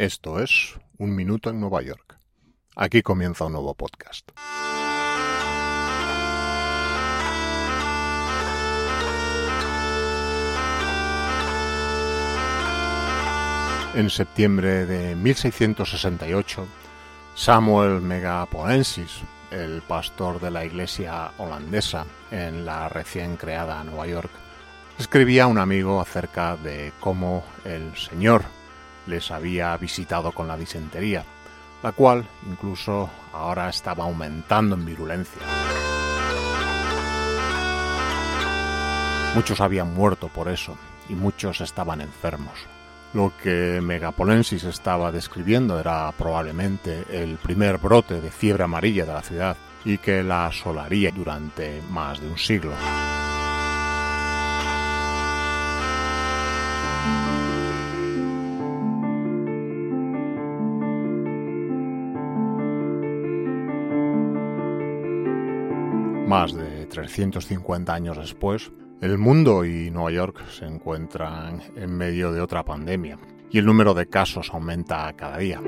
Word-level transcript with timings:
Esto 0.00 0.40
es 0.40 0.78
Un 0.96 1.14
Minuto 1.14 1.50
en 1.50 1.60
Nueva 1.60 1.82
York. 1.82 2.16
Aquí 2.74 3.02
comienza 3.02 3.44
un 3.44 3.52
nuevo 3.52 3.74
podcast. 3.74 4.30
En 13.94 14.08
septiembre 14.08 14.86
de 14.86 15.14
1668, 15.16 16.66
Samuel 17.34 18.00
Megapoensis, 18.00 19.20
el 19.50 19.82
pastor 19.82 20.40
de 20.40 20.50
la 20.50 20.64
iglesia 20.64 21.32
holandesa 21.36 22.06
en 22.30 22.64
la 22.64 22.88
recién 22.88 23.36
creada 23.36 23.84
Nueva 23.84 24.06
York, 24.06 24.30
escribía 24.98 25.44
a 25.44 25.48
un 25.48 25.58
amigo 25.58 26.00
acerca 26.00 26.56
de 26.56 26.90
cómo 27.00 27.44
el 27.66 27.94
Señor 27.98 28.59
les 29.10 29.30
había 29.30 29.76
visitado 29.76 30.32
con 30.32 30.48
la 30.48 30.56
disentería, 30.56 31.24
la 31.82 31.92
cual 31.92 32.26
incluso 32.48 33.10
ahora 33.32 33.68
estaba 33.68 34.04
aumentando 34.04 34.76
en 34.76 34.86
virulencia. 34.86 35.42
Muchos 39.34 39.60
habían 39.60 39.94
muerto 39.94 40.28
por 40.28 40.48
eso 40.48 40.76
y 41.08 41.14
muchos 41.14 41.60
estaban 41.60 42.00
enfermos. 42.00 42.54
Lo 43.12 43.32
que 43.42 43.80
Megapolensis 43.82 44.64
estaba 44.64 45.10
describiendo 45.10 45.78
era 45.78 46.10
probablemente 46.12 47.04
el 47.10 47.36
primer 47.36 47.78
brote 47.78 48.20
de 48.20 48.30
fiebre 48.30 48.64
amarilla 48.64 49.04
de 49.04 49.12
la 49.12 49.22
ciudad 49.22 49.56
y 49.84 49.98
que 49.98 50.22
la 50.22 50.46
asolaría 50.46 51.10
durante 51.10 51.82
más 51.90 52.20
de 52.20 52.28
un 52.28 52.38
siglo. 52.38 52.72
350 67.10 67.92
años 67.92 68.16
después, 68.16 68.70
el 69.00 69.18
mundo 69.18 69.64
y 69.64 69.90
Nueva 69.90 70.12
York 70.12 70.44
se 70.50 70.64
encuentran 70.64 71.60
en 71.74 71.96
medio 71.96 72.32
de 72.32 72.40
otra 72.40 72.64
pandemia 72.64 73.18
y 73.50 73.58
el 73.58 73.66
número 73.66 73.94
de 73.94 74.06
casos 74.06 74.50
aumenta 74.52 75.12
cada 75.16 75.38
día. 75.38 75.60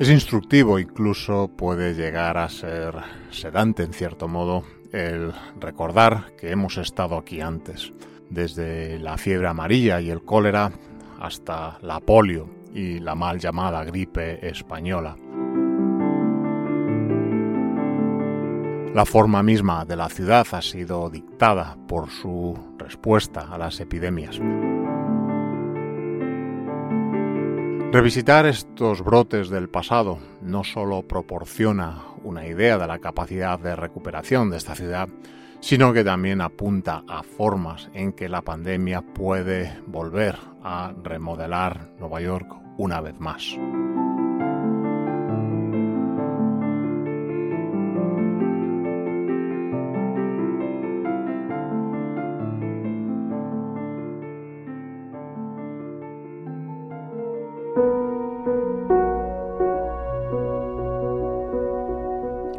Es 0.00 0.08
instructivo, 0.08 0.78
incluso 0.78 1.48
puede 1.48 1.94
llegar 1.94 2.36
a 2.36 2.48
ser 2.48 2.94
sedante 3.30 3.84
en 3.84 3.92
cierto 3.92 4.26
modo, 4.26 4.64
el 4.92 5.32
recordar 5.60 6.34
que 6.36 6.50
hemos 6.50 6.78
estado 6.78 7.16
aquí 7.16 7.40
antes, 7.40 7.92
desde 8.28 8.98
la 8.98 9.18
fiebre 9.18 9.46
amarilla 9.46 10.00
y 10.00 10.10
el 10.10 10.24
cólera 10.24 10.72
hasta 11.20 11.78
la 11.82 12.00
polio 12.00 12.48
y 12.74 12.98
la 12.98 13.14
mal 13.14 13.38
llamada 13.38 13.84
gripe 13.84 14.48
española. 14.48 15.16
La 18.92 19.06
forma 19.06 19.40
misma 19.44 19.84
de 19.84 19.94
la 19.94 20.08
ciudad 20.08 20.44
ha 20.50 20.60
sido 20.60 21.08
dictada 21.08 21.76
por 21.86 22.10
su 22.10 22.58
respuesta 22.76 23.46
a 23.48 23.56
las 23.56 23.78
epidemias. 23.78 24.40
Revisitar 27.92 28.46
estos 28.46 29.02
brotes 29.02 29.48
del 29.48 29.68
pasado 29.68 30.18
no 30.42 30.64
solo 30.64 31.06
proporciona 31.06 32.02
una 32.24 32.46
idea 32.46 32.78
de 32.78 32.88
la 32.88 32.98
capacidad 32.98 33.60
de 33.60 33.76
recuperación 33.76 34.50
de 34.50 34.56
esta 34.56 34.74
ciudad, 34.74 35.08
sino 35.60 35.92
que 35.92 36.02
también 36.02 36.40
apunta 36.40 37.04
a 37.06 37.22
formas 37.22 37.90
en 37.94 38.12
que 38.12 38.28
la 38.28 38.42
pandemia 38.42 39.02
puede 39.02 39.80
volver 39.86 40.36
a 40.64 40.92
remodelar 41.00 41.90
Nueva 42.00 42.20
York 42.20 42.52
una 42.76 43.00
vez 43.00 43.20
más. 43.20 43.56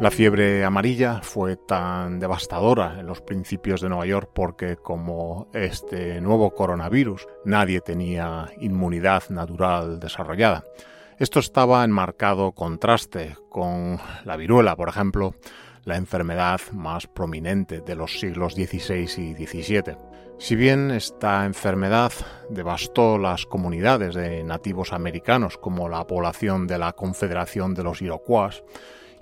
La 0.02 0.10
fiebre 0.10 0.64
amarilla 0.64 1.20
fue 1.22 1.54
tan 1.54 2.18
devastadora 2.18 2.98
en 2.98 3.06
los 3.06 3.20
principios 3.20 3.80
de 3.80 3.88
Nueva 3.88 4.04
York 4.04 4.32
porque 4.34 4.74
como 4.76 5.48
este 5.54 6.20
nuevo 6.20 6.50
coronavirus 6.50 7.28
nadie 7.44 7.80
tenía 7.80 8.50
inmunidad 8.58 9.22
natural 9.28 10.00
desarrollada. 10.00 10.64
Esto 11.20 11.38
estaba 11.38 11.84
en 11.84 11.92
marcado 11.92 12.50
contraste 12.50 13.36
con 13.48 14.00
la 14.24 14.36
viruela, 14.36 14.74
por 14.74 14.88
ejemplo, 14.88 15.36
la 15.84 15.96
enfermedad 15.98 16.60
más 16.72 17.06
prominente 17.06 17.80
de 17.80 17.94
los 17.94 18.18
siglos 18.18 18.54
XVI 18.54 19.04
y 19.04 19.46
XVII. 19.46 19.96
Si 20.36 20.56
bien 20.56 20.90
esta 20.90 21.46
enfermedad 21.46 22.12
devastó 22.50 23.18
las 23.18 23.46
comunidades 23.46 24.16
de 24.16 24.42
nativos 24.42 24.92
americanos 24.92 25.58
como 25.58 25.88
la 25.88 26.04
población 26.08 26.66
de 26.66 26.78
la 26.78 26.92
Confederación 26.94 27.74
de 27.74 27.84
los 27.84 28.02
Iroquois, 28.02 28.64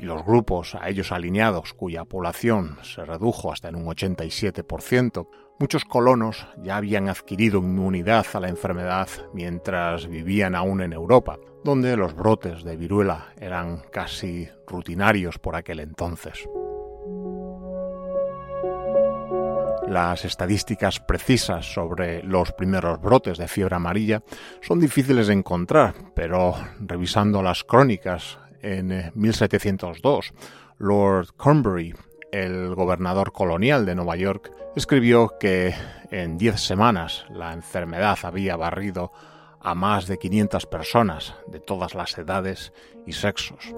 y 0.00 0.06
los 0.06 0.24
grupos 0.24 0.74
a 0.74 0.88
ellos 0.88 1.12
alineados, 1.12 1.74
cuya 1.74 2.06
población 2.06 2.78
se 2.82 3.04
redujo 3.04 3.52
hasta 3.52 3.68
en 3.68 3.76
un 3.76 3.84
87%, 3.84 5.28
muchos 5.58 5.84
colonos 5.84 6.46
ya 6.62 6.78
habían 6.78 7.10
adquirido 7.10 7.58
inmunidad 7.58 8.24
a 8.32 8.40
la 8.40 8.48
enfermedad 8.48 9.08
mientras 9.34 10.06
vivían 10.06 10.54
aún 10.54 10.80
en 10.80 10.94
Europa, 10.94 11.38
donde 11.64 11.98
los 11.98 12.14
brotes 12.14 12.64
de 12.64 12.78
viruela 12.78 13.34
eran 13.38 13.82
casi 13.92 14.48
rutinarios 14.66 15.38
por 15.38 15.54
aquel 15.54 15.80
entonces. 15.80 16.48
Las 19.86 20.24
estadísticas 20.24 21.00
precisas 21.00 21.74
sobre 21.74 22.22
los 22.22 22.52
primeros 22.52 23.02
brotes 23.02 23.36
de 23.36 23.48
fiebre 23.48 23.76
amarilla 23.76 24.22
son 24.62 24.80
difíciles 24.80 25.26
de 25.26 25.34
encontrar, 25.34 25.94
pero 26.14 26.54
revisando 26.78 27.42
las 27.42 27.64
crónicas 27.64 28.38
en 28.62 29.10
1702, 29.14 30.28
eh, 30.28 30.32
Lord 30.78 31.28
Cornbury, 31.36 31.94
el 32.32 32.74
gobernador 32.74 33.32
colonial 33.32 33.84
de 33.86 33.94
Nueva 33.94 34.16
York, 34.16 34.52
escribió 34.76 35.34
que 35.38 35.74
en 36.10 36.38
diez 36.38 36.60
semanas 36.60 37.26
la 37.30 37.52
enfermedad 37.52 38.18
había 38.22 38.56
barrido 38.56 39.12
a 39.60 39.74
más 39.74 40.06
de 40.06 40.18
500 40.18 40.66
personas 40.66 41.34
de 41.48 41.60
todas 41.60 41.94
las 41.94 42.16
edades 42.16 42.72
y 43.06 43.12
sexos. 43.12 43.74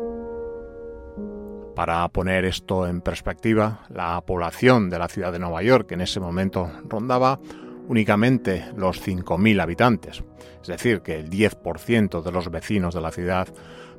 Para 1.74 2.06
poner 2.08 2.44
esto 2.44 2.86
en 2.86 3.00
perspectiva, 3.00 3.80
la 3.88 4.20
población 4.20 4.90
de 4.90 4.98
la 4.98 5.08
ciudad 5.08 5.32
de 5.32 5.38
Nueva 5.38 5.62
York 5.62 5.90
en 5.92 6.02
ese 6.02 6.20
momento 6.20 6.70
rondaba 6.84 7.40
únicamente 7.88 8.66
los 8.76 9.04
5.000 9.04 9.60
habitantes, 9.60 10.22
es 10.60 10.68
decir, 10.68 11.00
que 11.00 11.18
el 11.18 11.30
10% 11.30 12.22
de 12.22 12.32
los 12.32 12.50
vecinos 12.50 12.94
de 12.94 13.00
la 13.00 13.10
ciudad 13.10 13.48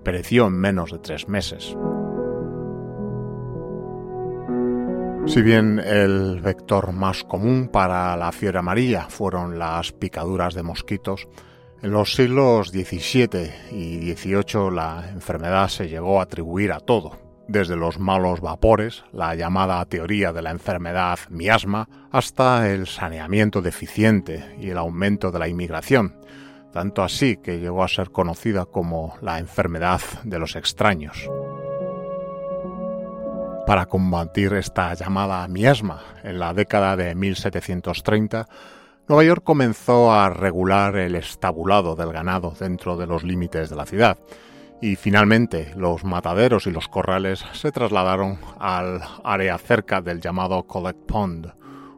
pereció 0.03 0.47
en 0.47 0.53
menos 0.53 0.91
de 0.91 0.99
tres 0.99 1.27
meses. 1.27 1.75
Si 5.25 5.41
bien 5.41 5.79
el 5.79 6.41
vector 6.41 6.91
más 6.91 7.23
común 7.23 7.69
para 7.71 8.15
la 8.17 8.31
fiebre 8.33 8.59
amarilla 8.59 9.07
fueron 9.09 9.57
las 9.57 9.93
picaduras 9.93 10.53
de 10.53 10.63
mosquitos, 10.63 11.27
en 11.81 11.91
los 11.91 12.13
siglos 12.13 12.69
XVII 12.69 13.51
y 13.71 14.13
XVIII 14.13 14.71
la 14.71 15.09
enfermedad 15.09 15.69
se 15.69 15.87
llegó 15.87 16.19
a 16.19 16.23
atribuir 16.23 16.73
a 16.73 16.79
todo, 16.79 17.17
desde 17.47 17.75
los 17.75 17.99
malos 17.99 18.41
vapores, 18.41 19.03
la 19.11 19.35
llamada 19.35 19.83
teoría 19.85 20.33
de 20.33 20.41
la 20.41 20.51
enfermedad 20.51 21.19
miasma, 21.29 21.87
hasta 22.11 22.69
el 22.69 22.87
saneamiento 22.87 23.61
deficiente 23.61 24.55
y 24.59 24.69
el 24.69 24.77
aumento 24.77 25.31
de 25.31 25.39
la 25.39 25.47
inmigración, 25.47 26.15
tanto 26.73 27.03
así 27.03 27.37
que 27.37 27.59
llegó 27.59 27.83
a 27.83 27.87
ser 27.87 28.09
conocida 28.09 28.65
como 28.65 29.15
la 29.21 29.39
enfermedad 29.39 30.01
de 30.23 30.39
los 30.39 30.55
extraños. 30.55 31.29
Para 33.65 33.85
combatir 33.85 34.53
esta 34.53 34.93
llamada 34.93 35.47
miasma, 35.47 36.01
en 36.23 36.39
la 36.39 36.53
década 36.53 36.97
de 36.97 37.15
1730, 37.15 38.47
Nueva 39.07 39.23
York 39.23 39.43
comenzó 39.43 40.11
a 40.11 40.29
regular 40.29 40.97
el 40.97 41.15
estabulado 41.15 41.95
del 41.95 42.11
ganado 42.11 42.53
dentro 42.59 42.97
de 42.97 43.07
los 43.07 43.23
límites 43.23 43.69
de 43.69 43.75
la 43.75 43.85
ciudad 43.85 44.17
y 44.81 44.97
finalmente 44.97 45.71
los 45.77 46.03
mataderos 46.03 46.67
y 46.67 46.71
los 46.71 46.89
corrales 46.89 47.45
se 47.53 47.71
trasladaron 47.71 48.37
al 48.59 48.99
área 49.23 49.57
cerca 49.57 50.01
del 50.01 50.19
llamado 50.19 50.63
Collect 50.63 51.05
Pond, 51.05 51.53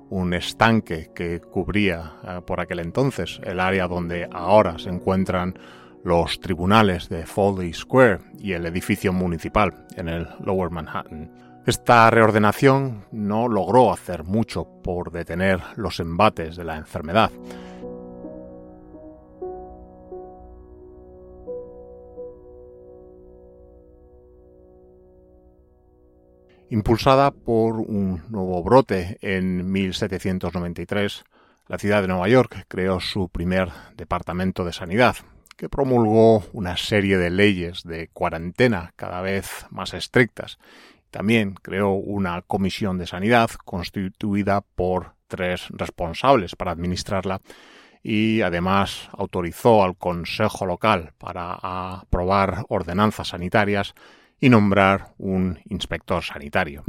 un 0.10 0.34
estanque 0.34 1.12
que 1.14 1.40
cubría 1.42 2.14
eh, 2.24 2.42
por 2.46 2.60
aquel 2.60 2.80
entonces 2.80 3.40
el 3.44 3.60
área 3.60 3.88
donde 3.88 4.28
ahora 4.32 4.78
se 4.78 4.90
encuentran 4.90 5.58
los 6.04 6.40
tribunales 6.40 7.10
de 7.10 7.26
Foley 7.26 7.74
Square 7.74 8.20
y 8.38 8.54
el 8.54 8.66
edificio 8.68 9.12
municipal 9.12 9.86
en 9.96 10.08
el 10.08 10.28
Lower 10.44 10.70
Manhattan. 10.70 11.32
Esta 11.66 12.12
reordenación 12.12 13.06
no 13.12 13.48
logró 13.48 13.92
hacer 13.92 14.24
mucho 14.24 14.68
por 14.84 15.12
detener 15.12 15.60
los 15.76 16.00
embates 16.00 16.56
de 16.56 16.64
la 16.64 16.78
enfermedad. 16.78 17.32
Impulsada 26.70 27.30
por 27.30 27.76
un 27.76 28.24
nuevo 28.30 28.64
brote 28.64 29.20
en 29.22 29.72
1793, 29.72 31.24
la 31.68 31.78
ciudad 31.78 32.02
de 32.02 32.08
Nueva 32.08 32.28
York 32.28 32.66
creó 32.68 33.00
su 33.00 33.30
primer 33.30 33.70
departamento 33.96 34.66
de 34.66 34.74
sanidad, 34.74 35.16
que 35.58 35.70
promulgó 35.70 36.44
una 36.54 36.76
serie 36.76 37.20
de 37.20 37.30
leyes 37.30 37.84
de 37.84 38.08
cuarentena 38.08 38.94
cada 38.96 39.22
vez 39.22 39.68
más 39.70 39.94
estrictas. 39.94 40.58
También 41.12 41.54
creó 41.54 41.92
una 41.92 42.42
comisión 42.42 42.98
de 42.98 43.06
sanidad 43.06 43.52
constituida 43.64 44.62
por 44.62 45.14
tres 45.28 45.68
responsables 45.70 46.56
para 46.56 46.72
administrarla 46.72 47.42
y 48.02 48.42
además 48.42 49.10
autorizó 49.14 49.84
al 49.84 49.98
Consejo 49.98 50.66
local 50.66 51.14
para 51.20 51.54
aprobar 51.54 52.66
ordenanzas 52.70 53.30
sanitarias 53.30 53.94
y 54.40 54.50
nombrar 54.50 55.14
un 55.18 55.60
inspector 55.70 56.24
sanitario. 56.24 56.84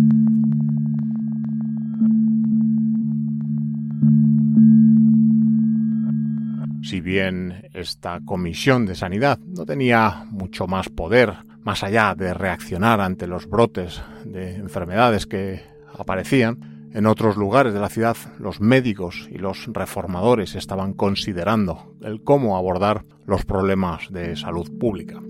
Si 6.83 7.01
bien 7.01 7.69
esta 7.75 8.21
comisión 8.25 8.87
de 8.87 8.95
sanidad 8.95 9.39
no 9.41 9.67
tenía 9.67 10.25
mucho 10.31 10.69
más 10.69 10.89
poder, 10.89 11.35
más 11.63 11.83
allá 11.83 12.15
de 12.15 12.33
reaccionar 12.33 13.01
ante 13.01 13.27
los 13.27 13.49
brotes 13.49 14.01
de 14.25 14.55
enfermedades 14.55 15.27
que 15.27 15.63
aparecían, 15.99 16.77
en 16.93 17.07
otros 17.07 17.37
lugares 17.37 17.75
de 17.75 17.81
la 17.81 17.89
ciudad 17.89 18.17
los 18.39 18.61
médicos 18.61 19.29
y 19.31 19.39
los 19.39 19.67
reformadores 19.67 20.55
estaban 20.55 20.95
considerando 20.95 21.93
el 22.03 22.23
cómo 22.23 22.57
abordar 22.57 23.05
los 23.27 23.45
problemas 23.45 24.11
de 24.11 24.37
salud 24.37 24.71
pública. 24.79 25.21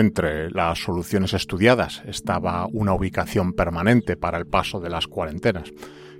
Entre 0.00 0.50
las 0.50 0.78
soluciones 0.78 1.34
estudiadas 1.34 2.02
estaba 2.06 2.66
una 2.72 2.94
ubicación 2.94 3.52
permanente 3.52 4.16
para 4.16 4.38
el 4.38 4.46
paso 4.46 4.80
de 4.80 4.88
las 4.88 5.06
cuarentenas, 5.06 5.70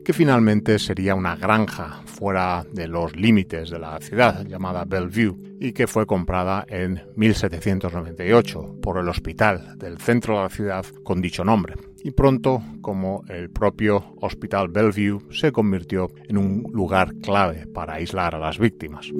que 0.04 0.12
finalmente 0.12 0.78
sería 0.78 1.14
una 1.14 1.34
granja 1.34 2.02
fuera 2.04 2.62
de 2.70 2.86
los 2.86 3.16
límites 3.16 3.70
de 3.70 3.78
la 3.78 3.98
ciudad 3.98 4.44
llamada 4.46 4.84
Bellevue 4.84 5.56
y 5.60 5.72
que 5.72 5.86
fue 5.86 6.04
comprada 6.04 6.66
en 6.68 7.00
1798 7.16 8.80
por 8.82 8.98
el 8.98 9.08
hospital 9.08 9.78
del 9.78 9.96
centro 9.96 10.36
de 10.36 10.42
la 10.42 10.50
ciudad 10.50 10.84
con 11.02 11.22
dicho 11.22 11.42
nombre. 11.42 11.76
Y 12.04 12.10
pronto, 12.10 12.62
como 12.82 13.24
el 13.30 13.48
propio 13.48 14.12
Hospital 14.20 14.68
Bellevue 14.68 15.22
se 15.30 15.52
convirtió 15.52 16.10
en 16.28 16.36
un 16.36 16.66
lugar 16.70 17.14
clave 17.22 17.66
para 17.66 17.94
aislar 17.94 18.34
a 18.34 18.38
las 18.40 18.58
víctimas. 18.58 19.10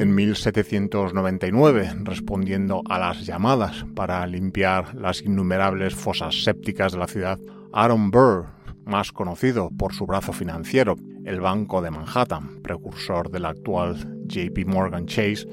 En 0.00 0.14
1799, 0.14 1.90
respondiendo 2.04 2.82
a 2.88 3.00
las 3.00 3.26
llamadas 3.26 3.84
para 3.96 4.24
limpiar 4.28 4.94
las 4.94 5.22
innumerables 5.22 5.96
fosas 5.96 6.44
sépticas 6.44 6.92
de 6.92 6.98
la 6.98 7.08
ciudad, 7.08 7.40
Aaron 7.72 8.12
Burr, 8.12 8.46
más 8.84 9.10
conocido 9.10 9.70
por 9.76 9.92
su 9.92 10.06
brazo 10.06 10.32
financiero, 10.32 10.94
el 11.24 11.40
Banco 11.40 11.82
de 11.82 11.90
Manhattan, 11.90 12.62
precursor 12.62 13.28
del 13.32 13.44
actual 13.44 14.22
JP 14.28 14.66
Morgan 14.68 15.06
Chase, 15.06 15.48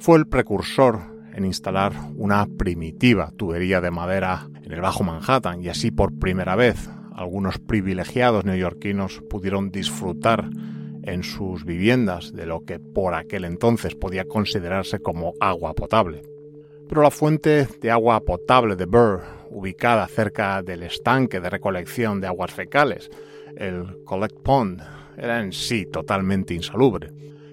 fue 0.00 0.18
el 0.18 0.26
precursor 0.26 0.98
en 1.32 1.44
instalar 1.44 1.92
una 2.16 2.44
primitiva 2.58 3.30
tubería 3.36 3.80
de 3.80 3.92
madera 3.92 4.48
en 4.64 4.72
el 4.72 4.80
Bajo 4.80 5.04
Manhattan 5.04 5.62
y 5.62 5.68
así 5.68 5.92
por 5.92 6.18
primera 6.18 6.56
vez 6.56 6.90
algunos 7.14 7.60
privilegiados 7.60 8.44
neoyorquinos 8.44 9.22
pudieron 9.30 9.70
disfrutar 9.70 10.50
en 11.06 11.22
sus 11.22 11.64
viviendas 11.64 12.32
de 12.32 12.46
lo 12.46 12.64
que 12.64 12.78
por 12.78 13.14
aquel 13.14 13.44
entonces 13.44 13.94
podía 13.94 14.26
considerarse 14.26 14.98
como 14.98 15.34
agua 15.40 15.74
potable. 15.74 16.22
Pero 16.88 17.02
la 17.02 17.10
fuente 17.10 17.66
de 17.80 17.90
agua 17.90 18.20
potable 18.20 18.76
de 18.76 18.84
Burr, 18.84 19.22
ubicada 19.50 20.06
cerca 20.08 20.62
del 20.62 20.82
estanque 20.82 21.40
de 21.40 21.50
recolección 21.50 22.20
de 22.20 22.26
aguas 22.26 22.52
fecales, 22.52 23.10
el 23.56 24.04
Collect 24.04 24.36
Pond, 24.42 24.82
era 25.16 25.40
en 25.40 25.52
sí 25.52 25.86
totalmente 25.86 26.54
insalubre. 26.54 27.10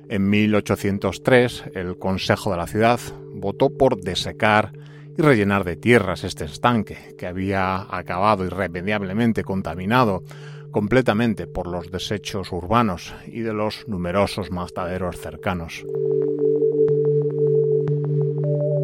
En 0.09 0.29
1803, 0.29 1.71
el 1.73 1.97
Consejo 1.97 2.51
de 2.51 2.57
la 2.57 2.67
ciudad 2.67 3.00
votó 3.33 3.69
por 3.69 4.01
desecar 4.01 4.73
y 5.17 5.21
rellenar 5.21 5.63
de 5.63 5.75
tierras 5.75 6.23
este 6.23 6.45
estanque, 6.45 7.15
que 7.17 7.27
había 7.27 7.88
acabado 7.95 8.45
irremediablemente 8.45 9.44
contaminado 9.44 10.23
completamente 10.74 11.48
por 11.48 11.68
los 11.68 11.90
desechos 11.90 12.52
urbanos 12.52 13.14
y 13.28 13.40
de 13.40 13.54
los 13.54 13.88
numerosos 13.88 14.52
mataderos 14.52 15.18
cercanos. 15.18 15.86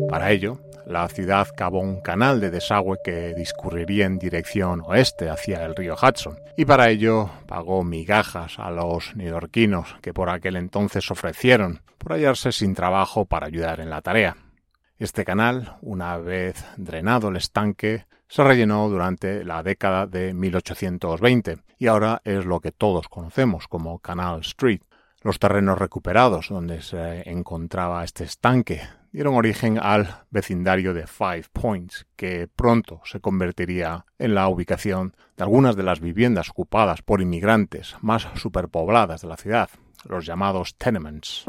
Para 0.09 0.31
ello, 0.31 0.59
la 0.85 1.07
ciudad 1.09 1.47
cavó 1.55 1.81
un 1.81 2.01
canal 2.01 2.39
de 2.39 2.49
desagüe 2.49 2.97
que 3.03 3.33
discurriría 3.35 4.05
en 4.05 4.17
dirección 4.17 4.81
oeste 4.85 5.29
hacia 5.29 5.65
el 5.65 5.75
río 5.75 5.95
Hudson, 5.95 6.39
y 6.55 6.65
para 6.65 6.89
ello 6.89 7.29
pagó 7.47 7.83
migajas 7.83 8.57
a 8.57 8.71
los 8.71 9.15
neoyorquinos 9.15 9.97
que 10.01 10.13
por 10.13 10.29
aquel 10.29 10.55
entonces 10.55 11.11
ofrecieron 11.11 11.81
por 11.97 12.13
hallarse 12.13 12.51
sin 12.51 12.75
trabajo 12.75 13.25
para 13.25 13.47
ayudar 13.47 13.81
en 13.81 13.89
la 13.89 14.01
tarea. 14.01 14.37
Este 14.97 15.25
canal, 15.25 15.77
una 15.81 16.17
vez 16.17 16.63
drenado 16.77 17.29
el 17.29 17.35
estanque, 17.35 18.05
se 18.27 18.43
rellenó 18.43 18.89
durante 18.89 19.43
la 19.43 19.63
década 19.63 20.05
de 20.05 20.33
1820 20.33 21.68
y 21.79 21.87
ahora 21.87 22.21
es 22.25 22.45
lo 22.45 22.59
que 22.59 22.73
todos 22.73 23.07
conocemos 23.07 23.67
como 23.67 23.99
Canal 23.99 24.41
Street. 24.41 24.81
Los 25.21 25.39
terrenos 25.39 25.79
recuperados 25.79 26.49
donde 26.49 26.81
se 26.81 27.27
encontraba 27.29 28.03
este 28.03 28.25
estanque 28.25 28.81
dieron 29.11 29.35
origen 29.35 29.79
al 29.79 30.25
vecindario 30.29 30.93
de 30.93 31.07
Five 31.07 31.45
Points, 31.51 32.05
que 32.15 32.47
pronto 32.47 33.01
se 33.05 33.19
convertiría 33.21 34.05
en 34.17 34.35
la 34.35 34.47
ubicación 34.49 35.15
de 35.35 35.43
algunas 35.43 35.75
de 35.75 35.83
las 35.83 35.99
viviendas 35.99 36.49
ocupadas 36.49 37.01
por 37.01 37.21
inmigrantes 37.21 37.95
más 38.01 38.27
superpobladas 38.35 39.21
de 39.21 39.27
la 39.27 39.37
ciudad, 39.37 39.69
los 40.07 40.25
llamados 40.25 40.75
tenements. 40.75 41.45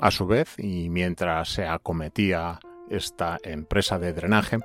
A 0.00 0.10
su 0.10 0.26
vez, 0.26 0.54
y 0.58 0.90
mientras 0.90 1.48
se 1.48 1.66
acometía 1.66 2.60
esta 2.88 3.38
empresa 3.42 3.98
de 3.98 4.12
drenaje, 4.12 4.58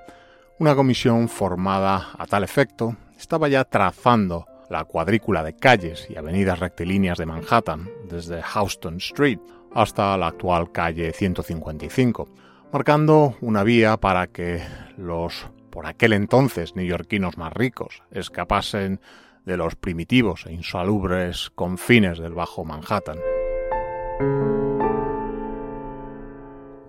una 0.60 0.76
comisión 0.76 1.28
formada 1.30 2.10
a 2.18 2.26
tal 2.28 2.44
efecto 2.44 2.96
estaba 3.18 3.48
ya 3.48 3.64
trazando 3.64 4.46
la 4.70 4.86
cuadrícula 4.86 5.44
de 5.44 5.56
calles 5.56 6.08
y 6.10 6.16
avenidas 6.16 6.60
rectilíneas 6.60 7.18
de 7.18 7.26
Manhattan, 7.26 7.90
desde 8.10 8.42
Houston 8.42 8.98
Street 8.98 9.40
hasta 9.74 10.18
la 10.18 10.28
actual 10.28 10.72
calle 10.72 11.12
155, 11.12 12.30
marcando 12.72 13.36
una 13.42 13.64
vía 13.64 13.98
para 13.98 14.28
que 14.28 14.62
los 14.98 15.48
por 15.70 15.88
aquel 15.88 16.14
entonces 16.14 16.76
neoyorquinos 16.76 17.38
más 17.38 17.52
ricos 17.52 18.04
escapasen 18.12 19.02
de 19.44 19.58
los 19.58 19.76
primitivos 19.76 20.46
e 20.46 20.54
insalubres 20.54 21.50
confines 21.56 22.20
del 22.20 22.34
Bajo 22.34 22.64
Manhattan. 22.64 23.18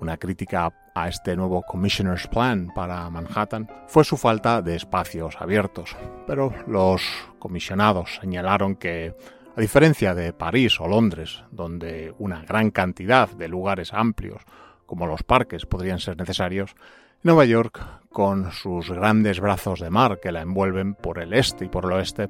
Una 0.05 0.19
crítica 0.19 0.71
a 0.95 1.09
este 1.09 1.35
nuevo 1.35 1.63
Commissioner's 1.63 2.27
Plan 2.27 2.69
para 2.75 3.09
Manhattan 3.09 3.67
fue 3.87 4.05
su 4.05 4.19
falta 4.19 4.61
de 4.61 4.77
espacios 4.77 5.35
abiertos, 5.41 5.97
pero 6.27 6.53
los 6.67 7.01
comisionados 7.39 8.19
señalaron 8.21 8.77
que, 8.77 9.17
a 9.57 9.61
diferencia 9.63 10.15
de 10.15 10.35
París 10.35 10.79
o 10.79 10.87
Londres, 10.89 11.43
donde 11.51 12.15
una 12.19 12.43
gran 12.43 12.71
cantidad 12.71 13.31
de 13.31 13.49
lugares 13.49 13.95
amplios 13.95 14.43
como 14.85 15.07
los 15.07 15.23
parques 15.23 15.65
podrían 15.65 16.01
ser 16.01 16.19
necesarios, 16.19 16.75
Nueva 17.23 17.47
York, 17.47 17.81
con 18.11 18.53
sus 18.53 18.91
grandes 18.91 19.41
brazos 19.41 19.81
de 19.81 19.89
mar 19.89 20.21
que 20.21 20.33
la 20.33 20.43
envuelven 20.43 20.97
por 20.97 21.19
el 21.19 21.33
este 21.33 21.65
y 21.65 21.69
por 21.71 21.87
el 21.87 21.93
oeste, 21.93 22.29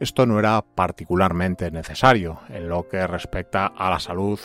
esto 0.00 0.26
no 0.26 0.38
era 0.38 0.60
particularmente 0.60 1.70
necesario 1.70 2.40
en 2.50 2.68
lo 2.68 2.86
que 2.86 3.06
respecta 3.06 3.68
a 3.68 3.88
la 3.88 4.00
salud 4.00 4.38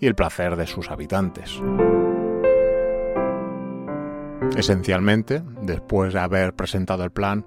y 0.00 0.06
el 0.06 0.14
placer 0.14 0.56
de 0.56 0.66
sus 0.66 0.90
habitantes. 0.90 1.60
Esencialmente, 4.56 5.42
después 5.62 6.12
de 6.12 6.20
haber 6.20 6.54
presentado 6.54 7.04
el 7.04 7.10
plan, 7.10 7.46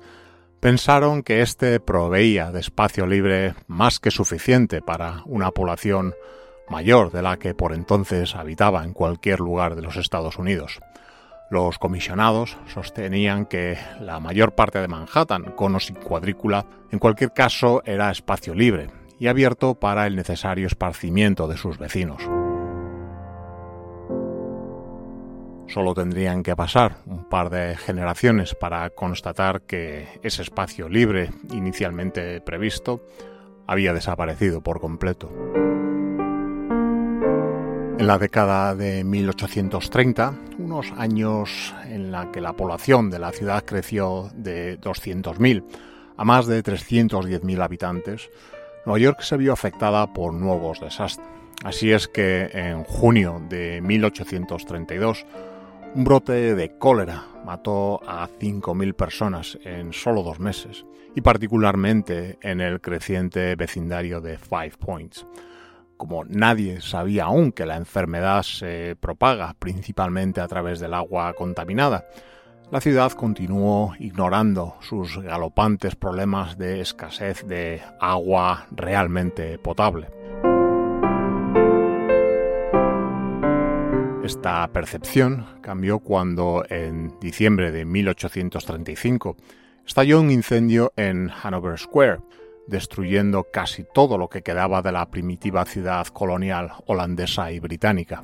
pensaron 0.60 1.24
que 1.24 1.42
éste 1.42 1.80
proveía 1.80 2.52
de 2.52 2.60
espacio 2.60 3.06
libre 3.06 3.54
más 3.68 4.00
que 4.00 4.12
suficiente 4.12 4.82
para 4.82 5.22
una 5.26 5.52
población 5.52 6.14
mayor 6.70 7.12
de 7.12 7.22
la 7.22 7.38
que 7.38 7.54
por 7.54 7.74
entonces 7.74 8.36
habitaba 8.36 8.84
en 8.84 8.94
cualquier 8.94 9.40
lugar 9.40 9.76
de 9.76 9.82
los 9.82 9.98
Estados 9.98 10.38
Unidos. 10.38 10.80
Los 11.50 11.78
comisionados 11.78 12.58
sostenían 12.74 13.46
que 13.46 13.78
la 14.00 14.20
mayor 14.20 14.56
parte 14.56 14.80
de 14.80 14.88
Manhattan, 14.88 15.52
con 15.56 15.76
o 15.76 15.80
sin 15.80 15.98
cuadrícula, 15.98 16.66
en 16.92 17.00
cualquier 17.00 17.32
caso 17.34 17.84
era 17.86 18.10
espacio 18.10 18.56
libre 18.56 18.90
y 19.20 19.28
abierto 19.28 19.76
para 19.76 20.08
el 20.08 20.16
necesario 20.16 20.66
esparcimiento 20.66 21.48
de 21.48 21.58
sus 21.58 21.78
vecinos. 21.78 22.24
Solo 25.68 25.94
tendrían 25.94 26.44
que 26.44 26.56
pasar 26.56 26.98
un 27.06 27.28
par 27.30 27.50
de 27.50 27.76
generaciones 27.76 28.54
para 28.54 28.90
constatar 28.92 29.62
que 29.62 30.08
ese 30.22 30.42
espacio 30.42 30.90
libre 30.90 31.32
inicialmente 31.52 32.42
previsto 32.42 33.02
había 33.66 33.94
desaparecido 33.94 34.62
por 34.62 34.80
completo. 34.80 35.32
En 37.98 38.08
la 38.08 38.18
década 38.18 38.76
de 38.76 39.04
1830, 39.04 40.34
unos 40.60 40.92
años 40.98 41.74
en 41.86 42.12
la 42.12 42.32
que 42.32 42.42
la 42.42 42.54
población 42.54 43.10
de 43.10 43.20
la 43.20 43.32
ciudad 43.32 43.64
creció 43.64 44.30
de 44.34 44.80
200.000 44.82 45.64
a 46.18 46.26
más 46.26 46.46
de 46.46 46.62
310.000 46.64 47.64
habitantes, 47.64 48.30
Nueva 48.86 49.00
York 49.00 49.22
se 49.22 49.38
vio 49.38 49.54
afectada 49.54 50.12
por 50.14 50.34
nuevos 50.34 50.82
desastres. 50.82 51.28
Así 51.64 51.94
es 51.94 52.10
que 52.10 52.50
en 52.52 52.84
junio 52.84 53.42
de 53.48 53.80
1832, 53.82 55.26
un 55.96 56.04
brote 56.04 56.56
de 56.56 56.78
cólera 56.78 57.24
mató 57.46 58.02
a 58.08 58.28
5.000 58.28 58.96
personas 58.96 59.60
en 59.64 59.94
solo 59.94 60.24
dos 60.24 60.40
meses, 60.40 60.86
y 61.16 61.22
particularmente 61.22 62.40
en 62.42 62.62
el 62.62 62.82
creciente 62.82 63.56
vecindario 63.56 64.20
de 64.20 64.40
Five 64.40 64.74
Points. 64.80 65.28
Como 65.98 66.26
nadie 66.26 66.82
sabía 66.82 67.26
aún 67.26 67.52
que 67.52 67.68
la 67.68 67.78
enfermedad 67.78 68.42
se 68.42 68.96
propaga 69.00 69.54
principalmente 69.60 70.42
a 70.42 70.48
través 70.48 70.80
del 70.80 70.96
agua 70.96 71.34
contaminada, 71.34 72.06
la 72.72 72.82
ciudad 72.82 73.12
continuó 73.12 73.94
ignorando 74.00 74.76
sus 74.82 75.20
galopantes 75.20 75.96
problemas 75.96 76.58
de 76.58 76.82
escasez 76.82 77.48
de 77.48 77.84
agua 78.00 78.66
realmente 78.72 79.60
potable. 79.60 80.23
Esta 84.24 84.66
percepción 84.72 85.46
cambió 85.60 86.00
cuando 86.00 86.64
en 86.70 87.14
diciembre 87.20 87.74
de 87.74 87.84
1835 87.84 89.36
estalló 89.86 90.22
un 90.22 90.32
incendio 90.32 90.94
en 90.96 91.30
Hanover 91.30 91.78
Square, 91.78 92.22
destruyendo 92.66 93.48
casi 93.52 93.84
todo 93.94 94.18
lo 94.18 94.30
que 94.30 94.42
quedaba 94.42 94.82
de 94.82 94.94
la 94.94 95.12
primitiva 95.12 95.66
ciudad 95.66 96.08
colonial 96.08 96.72
holandesa 96.86 97.52
y 97.52 97.60
británica. 97.60 98.24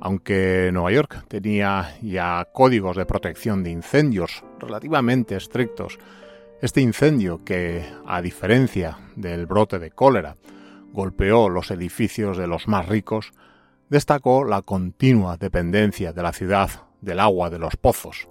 Aunque 0.00 0.70
Nueva 0.72 0.92
York 0.92 1.24
tenía 1.26 1.96
ya 2.00 2.46
códigos 2.52 2.96
de 2.96 3.04
protección 3.04 3.64
de 3.64 3.70
incendios 3.70 4.44
relativamente 4.60 5.34
estrictos, 5.34 5.98
este 6.62 6.80
incendio 6.80 7.44
que, 7.44 7.84
a 8.06 8.22
diferencia 8.22 8.98
del 9.16 9.46
brote 9.46 9.80
de 9.80 9.90
cólera, 9.90 10.36
golpeó 10.92 11.48
los 11.48 11.72
edificios 11.72 12.38
de 12.38 12.46
los 12.46 12.68
más 12.68 12.88
ricos, 12.88 13.32
destacó 13.88 14.44
la 14.44 14.62
continua 14.62 15.36
dependencia 15.36 16.12
de 16.12 16.22
la 16.22 16.32
ciudad 16.32 16.70
del 17.00 17.20
agua 17.20 17.50
de 17.50 17.58
los 17.58 17.76
pozos. 17.76 18.28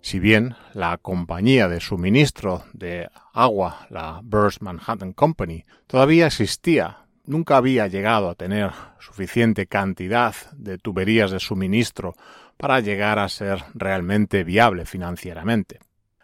Si 0.00 0.20
bien 0.20 0.54
la 0.74 0.96
compañía 0.98 1.68
de 1.68 1.80
suministro 1.80 2.64
de 2.72 3.08
agua, 3.32 3.86
la 3.90 4.20
Burst 4.22 4.62
Manhattan 4.62 5.12
Company, 5.12 5.64
todavía 5.86 6.28
existía, 6.28 7.06
nunca 7.24 7.56
había 7.56 7.88
llegado 7.88 8.30
a 8.30 8.34
tener 8.34 8.70
suficiente 9.00 9.66
cantidad 9.66 10.34
de 10.52 10.78
tuberías 10.78 11.30
de 11.30 11.40
suministro 11.40 12.14
para 12.56 12.80
llegar 12.80 13.18
a 13.18 13.28
ser 13.28 13.64
realmente 13.74 14.44
viable 14.44 14.86
financieramente. 14.86 15.80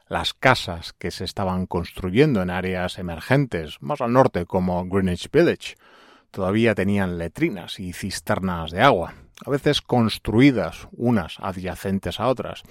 Las 0.09 0.35
casas 0.35 0.93
que 0.93 1.11
se 1.11 1.25
estaban 1.25 1.67
construyendo 1.67 2.43
en 2.43 2.51
áreas 2.51 2.99
emergentes 2.99 3.79
más 3.81 4.01
al 4.01 4.13
norte 4.13 4.47
como 4.47 4.85
Greenwich 4.87 5.31
Village 5.33 5.77
todavía 6.35 6.75
tenían 6.75 7.17
letrinas 7.17 7.79
y 7.79 7.93
cisternas 7.93 8.73
de 8.73 8.83
agua, 8.83 9.15
a 9.47 9.51
veces 9.51 9.81
construidas 9.81 10.89
unas 10.93 11.39
adyacentes 11.39 12.19
a 12.19 12.27
otras, 12.27 12.63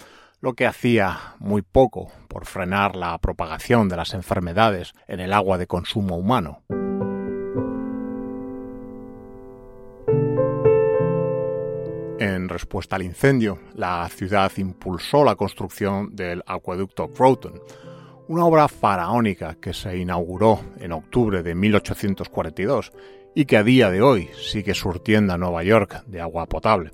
lo 0.42 0.54
que 0.54 0.68
hacía 0.68 1.36
muy 1.40 1.62
poco 1.62 2.12
por 2.28 2.46
frenar 2.46 2.98
la 2.98 3.18
propagación 3.20 3.88
de 3.88 3.96
las 3.96 4.14
enfermedades 4.14 4.94
en 5.08 5.22
el 5.22 5.32
agua 5.32 5.58
de 5.58 5.68
consumo 5.68 6.18
humano. 6.18 6.62
En 12.20 12.50
respuesta 12.50 12.98
al 12.98 13.04
incendio, 13.04 13.60
la 13.76 14.08
ciudad 14.10 14.52
impulsó 14.58 15.24
la 15.24 15.36
construcción 15.36 16.14
del 16.14 16.44
acueducto 16.46 17.08
Groton, 17.08 17.62
una 18.28 18.46
obra 18.46 18.68
faraónica 18.68 19.56
que 19.56 19.74
se 19.74 19.98
inauguró 19.98 20.60
en 20.80 20.92
octubre 20.92 21.44
de 21.44 21.56
1842 21.56 22.92
y 23.36 23.46
que 23.46 23.58
a 23.58 23.64
día 23.64 23.90
de 23.90 24.02
hoy 24.02 24.30
sigue 24.42 24.74
surtiendo 24.74 25.34
a 25.34 25.38
Nueva 25.38 25.64
York 25.64 26.04
de 26.06 26.22
agua 26.22 26.46
potable. 26.46 26.92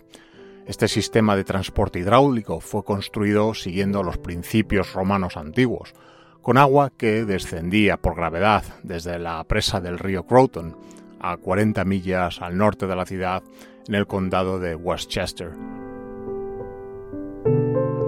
Este 0.65 0.87
sistema 0.87 1.35
de 1.35 1.43
transporte 1.43 1.99
hidráulico 1.99 2.59
fue 2.59 2.83
construido 2.83 3.53
siguiendo 3.53 4.03
los 4.03 4.17
principios 4.17 4.93
romanos 4.93 5.35
antiguos, 5.35 5.93
con 6.41 6.57
agua 6.57 6.91
que 6.95 7.25
descendía 7.25 7.97
por 7.97 8.15
gravedad 8.15 8.63
desde 8.83 9.19
la 9.19 9.43
presa 9.43 9.81
del 9.81 9.99
río 9.99 10.25
Croton 10.25 10.77
a 11.19 11.37
40 11.37 11.83
millas 11.85 12.41
al 12.41 12.57
norte 12.57 12.87
de 12.87 12.95
la 12.95 13.05
ciudad 13.05 13.43
en 13.87 13.95
el 13.95 14.07
condado 14.07 14.59
de 14.59 14.75
Westchester. 14.75 15.51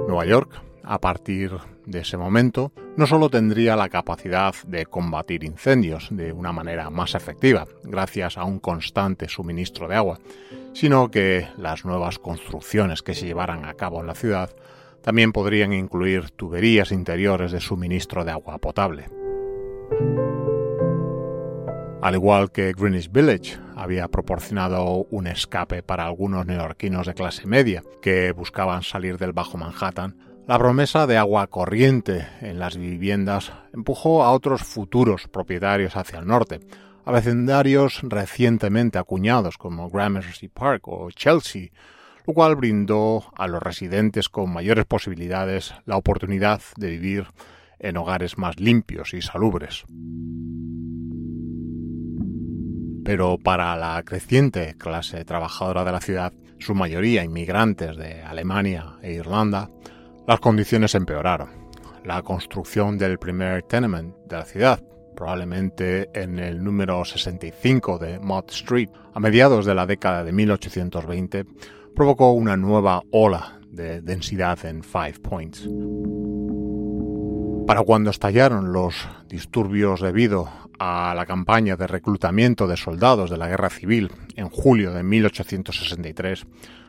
Nueva 0.08 0.26
York 0.26 0.71
a 0.84 1.00
partir 1.00 1.52
de 1.86 2.00
ese 2.00 2.18
momento, 2.18 2.72
no 2.98 3.08
solo 3.08 3.30
tendría 3.30 3.76
la 3.76 3.90
capacidad 3.90 4.54
de 4.68 4.86
combatir 4.86 5.44
incendios 5.44 6.10
de 6.12 6.32
una 6.32 6.52
manera 6.52 6.90
más 6.90 7.16
efectiva, 7.16 7.68
gracias 7.84 8.38
a 8.38 8.44
un 8.44 8.60
constante 8.60 9.28
suministro 9.28 9.88
de 9.88 9.96
agua, 9.96 10.20
sino 10.74 11.12
que 11.12 11.48
las 11.58 11.86
nuevas 11.86 12.20
construcciones 12.20 13.02
que 13.02 13.14
se 13.14 13.26
llevaran 13.26 13.66
a 13.66 13.74
cabo 13.74 14.02
en 14.02 14.08
la 14.08 14.16
ciudad 14.16 14.50
también 15.02 15.32
podrían 15.32 15.74
incluir 15.74 16.30
tuberías 16.32 16.92
interiores 16.92 17.52
de 17.52 17.60
suministro 17.60 18.24
de 18.24 18.32
agua 18.32 18.58
potable. 18.60 19.06
Al 22.02 22.16
igual 22.16 22.52
que 22.52 22.74
Greenwich 22.74 23.12
Village 23.12 23.60
había 23.76 24.08
proporcionado 24.08 25.06
un 25.12 25.28
escape 25.28 25.84
para 25.84 26.06
algunos 26.06 26.46
neoyorquinos 26.46 27.06
de 27.06 27.14
clase 27.14 27.46
media 27.46 27.84
que 28.02 28.32
buscaban 28.32 28.82
salir 28.82 29.20
del 29.20 29.34
Bajo 29.34 29.58
Manhattan, 29.58 30.18
la 30.48 30.58
promesa 30.58 31.08
de 31.08 31.18
agua 31.18 31.48
corriente 31.48 32.28
en 32.42 32.60
las 32.60 32.78
viviendas 32.78 33.52
empujó 33.74 34.24
a 34.24 34.32
otros 34.32 34.64
futuros 34.64 35.28
propietarios 35.28 35.96
hacia 35.96 36.20
el 36.20 36.28
norte, 36.28 36.60
a 37.06 37.12
vecindarios 37.12 38.00
recientemente 38.04 38.98
acuñados 38.98 39.58
como 39.58 39.90
Gramercy 39.90 40.48
Park 40.48 40.88
o 40.88 41.10
Chelsea, 41.12 41.70
lo 42.26 42.34
cual 42.34 42.56
brindó 42.56 43.26
a 43.36 43.48
los 43.48 43.62
residentes 43.62 44.30
con 44.30 44.52
mayores 44.52 44.86
posibilidades 44.86 45.74
la 45.86 45.98
oportunidad 45.98 46.62
de 46.76 46.90
vivir 46.90 47.28
en 47.80 47.98
hogares 47.98 48.38
más 48.38 48.60
limpios 48.60 49.14
y 49.14 49.22
salubres. 49.22 49.86
Pero 53.04 53.40
para 53.40 53.76
la 53.78 54.04
creciente 54.04 54.76
clase 54.78 55.26
trabajadora 55.26 55.84
de 55.84 55.92
la 55.92 56.02
ciudad, 56.02 56.34
su 56.60 56.76
mayoría 56.76 57.24
inmigrantes 57.24 57.98
de 57.98 58.22
Alemania 58.22 58.98
e 59.02 59.14
Irlanda, 59.14 59.72
las 60.28 60.40
condiciones 60.40 60.96
empeoraron. 60.96 61.50
La 62.06 62.22
construcción 62.22 62.98
del 62.98 63.20
primer 63.20 63.64
tenement 63.64 64.16
de 64.28 64.36
la 64.38 64.46
ciudad, 64.46 64.84
probablemente 65.16 66.10
en 66.14 66.40
el 66.40 66.64
número 66.64 67.04
65 67.06 67.98
de 67.98 68.20
Mott 68.20 68.52
Street, 68.52 68.90
a 69.14 69.20
mediados 69.20 69.66
de 69.66 69.76
la 69.76 69.86
década 69.86 70.24
de 70.24 70.32
1820, 70.32 71.46
provocó 71.96 72.32
una 72.32 72.58
nueva 72.58 73.02
ola 73.12 73.60
de 73.70 74.02
densidad 74.02 74.64
en 74.66 74.84
Five 74.84 75.20
Points. 75.22 75.68
Para 77.68 77.84
cuando 77.84 78.10
estallaron 78.10 78.74
los 78.74 79.08
disturbios 79.28 80.02
debido 80.02 80.50
a 80.80 81.14
la 81.16 81.26
campaña 81.26 81.76
de 81.76 81.88
reclutamiento 81.88 82.68
de 82.68 82.76
soldados 82.76 83.30
de 83.30 83.38
la 83.38 83.48
Guerra 83.48 83.70
Civil 83.70 84.12
en 84.36 84.50
julio 84.50 84.94
de 84.94 85.04
1863, 85.04 86.46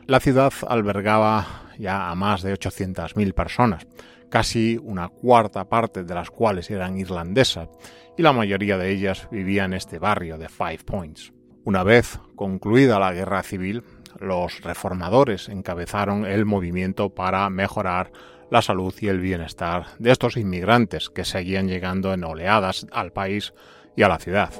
la 0.07 0.19
ciudad 0.19 0.53
albergaba 0.67 1.63
ya 1.77 2.09
a 2.09 2.15
más 2.15 2.41
de 2.41 2.53
800.000 2.53 3.33
personas, 3.33 3.87
casi 4.29 4.79
una 4.81 5.09
cuarta 5.09 5.69
parte 5.69 6.03
de 6.03 6.13
las 6.13 6.29
cuales 6.29 6.69
eran 6.69 6.97
irlandesas, 6.97 7.69
y 8.17 8.21
la 8.21 8.33
mayoría 8.33 8.77
de 8.77 8.91
ellas 8.91 9.27
vivían 9.31 9.73
en 9.73 9.77
este 9.77 9.99
barrio 9.99 10.37
de 10.37 10.49
Five 10.49 10.79
Points. 10.85 11.33
Una 11.65 11.83
vez 11.83 12.19
concluida 12.35 12.99
la 12.99 13.13
guerra 13.13 13.41
civil, 13.43 13.83
los 14.19 14.61
reformadores 14.61 15.49
encabezaron 15.49 16.25
el 16.25 16.45
movimiento 16.45 17.09
para 17.09 17.49
mejorar 17.49 18.11
la 18.51 18.61
salud 18.61 18.93
y 18.99 19.07
el 19.07 19.19
bienestar 19.19 19.85
de 19.97 20.11
estos 20.11 20.37
inmigrantes 20.37 21.09
que 21.09 21.25
seguían 21.25 21.67
llegando 21.67 22.13
en 22.13 22.23
oleadas 22.23 22.85
al 22.91 23.11
país 23.11 23.53
y 23.95 24.03
a 24.03 24.09
la 24.09 24.19
ciudad. 24.19 24.53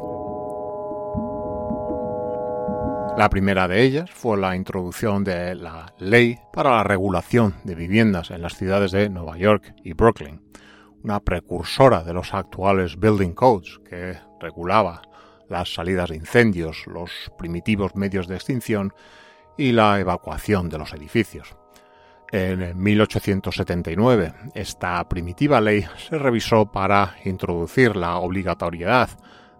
La 3.15 3.29
primera 3.29 3.67
de 3.67 3.83
ellas 3.83 4.09
fue 4.09 4.37
la 4.37 4.55
introducción 4.55 5.23
de 5.23 5.53
la 5.53 5.93
Ley 5.99 6.39
para 6.51 6.71
la 6.71 6.83
Regulación 6.83 7.53
de 7.63 7.75
Viviendas 7.75 8.31
en 8.31 8.41
las 8.41 8.57
ciudades 8.57 8.91
de 8.91 9.07
Nueva 9.07 9.37
York 9.37 9.75
y 9.83 9.93
Brooklyn, 9.93 10.41
una 11.03 11.19
precursora 11.19 12.03
de 12.03 12.13
los 12.13 12.33
actuales 12.33 12.99
Building 12.99 13.33
Codes 13.33 13.79
que 13.87 14.17
regulaba 14.39 15.03
las 15.47 15.73
salidas 15.75 16.09
de 16.09 16.15
incendios, 16.15 16.87
los 16.87 17.11
primitivos 17.37 17.95
medios 17.95 18.27
de 18.27 18.35
extinción 18.35 18.93
y 19.59 19.73
la 19.73 19.99
evacuación 19.99 20.67
de 20.69 20.79
los 20.79 20.91
edificios. 20.93 21.55
En 22.31 22.81
1879, 22.81 24.33
esta 24.55 25.07
primitiva 25.07 25.61
ley 25.61 25.85
se 26.09 26.17
revisó 26.17 26.65
para 26.71 27.15
introducir 27.25 27.95
la 27.95 28.17
obligatoriedad 28.17 29.11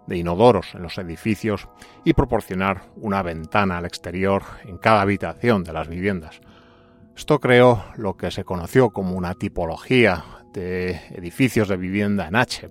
de 0.06 0.18
inodoros 0.18 0.74
en 0.74 0.82
los 0.82 0.98
edificios 0.98 1.68
y 2.04 2.12
proporcionar 2.12 2.82
una 2.96 3.22
ventana 3.22 3.78
al 3.78 3.86
exterior 3.86 4.42
en 4.64 4.78
cada 4.78 5.02
habitación 5.02 5.64
de 5.64 5.72
las 5.72 5.88
viviendas. 5.88 6.40
Esto 7.16 7.38
creó 7.38 7.84
lo 7.96 8.16
que 8.16 8.30
se 8.30 8.44
conoció 8.44 8.90
como 8.90 9.16
una 9.16 9.34
tipología 9.34 10.24
de 10.52 11.00
edificios 11.10 11.68
de 11.68 11.76
vivienda 11.76 12.26
en 12.28 12.36
H, 12.36 12.70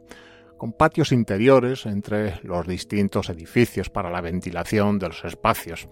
con 0.57 0.73
patios 0.73 1.11
interiores 1.11 1.85
entre 1.85 2.39
los 2.43 2.67
distintos 2.67 3.29
edificios 3.29 3.89
para 3.89 4.09
la 4.09 4.21
ventilación 4.21 4.99
de 4.99 5.07
los 5.07 5.23
espacios, 5.25 5.87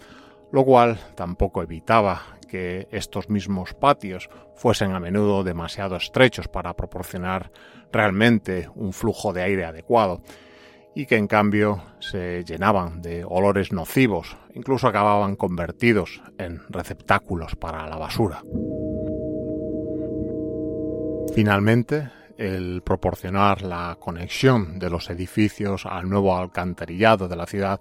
lo 0.51 0.63
cual 0.63 0.99
tampoco 1.15 1.63
evitaba 1.63 2.21
que 2.47 2.87
estos 2.91 3.29
mismos 3.29 3.73
patios 3.73 4.29
fuesen 4.55 4.91
a 4.91 4.99
menudo 4.99 5.43
demasiado 5.43 5.95
estrechos 5.95 6.49
para 6.49 6.73
proporcionar 6.73 7.51
realmente 7.91 8.69
un 8.75 8.91
flujo 8.91 9.31
de 9.31 9.43
aire 9.43 9.65
adecuado 9.65 10.21
y 10.93 11.05
que 11.05 11.15
en 11.15 11.27
cambio 11.27 11.81
se 11.99 12.43
llenaban 12.43 13.01
de 13.01 13.23
olores 13.23 13.71
nocivos, 13.71 14.37
incluso 14.53 14.87
acababan 14.87 15.35
convertidos 15.35 16.21
en 16.37 16.61
receptáculos 16.69 17.55
para 17.55 17.87
la 17.87 17.97
basura. 17.97 18.43
Finalmente, 21.33 22.09
el 22.37 22.81
proporcionar 22.83 23.61
la 23.61 23.97
conexión 23.99 24.79
de 24.79 24.89
los 24.89 25.09
edificios 25.09 25.85
al 25.85 26.09
nuevo 26.09 26.35
alcantarillado 26.35 27.27
de 27.27 27.35
la 27.35 27.45
ciudad 27.45 27.79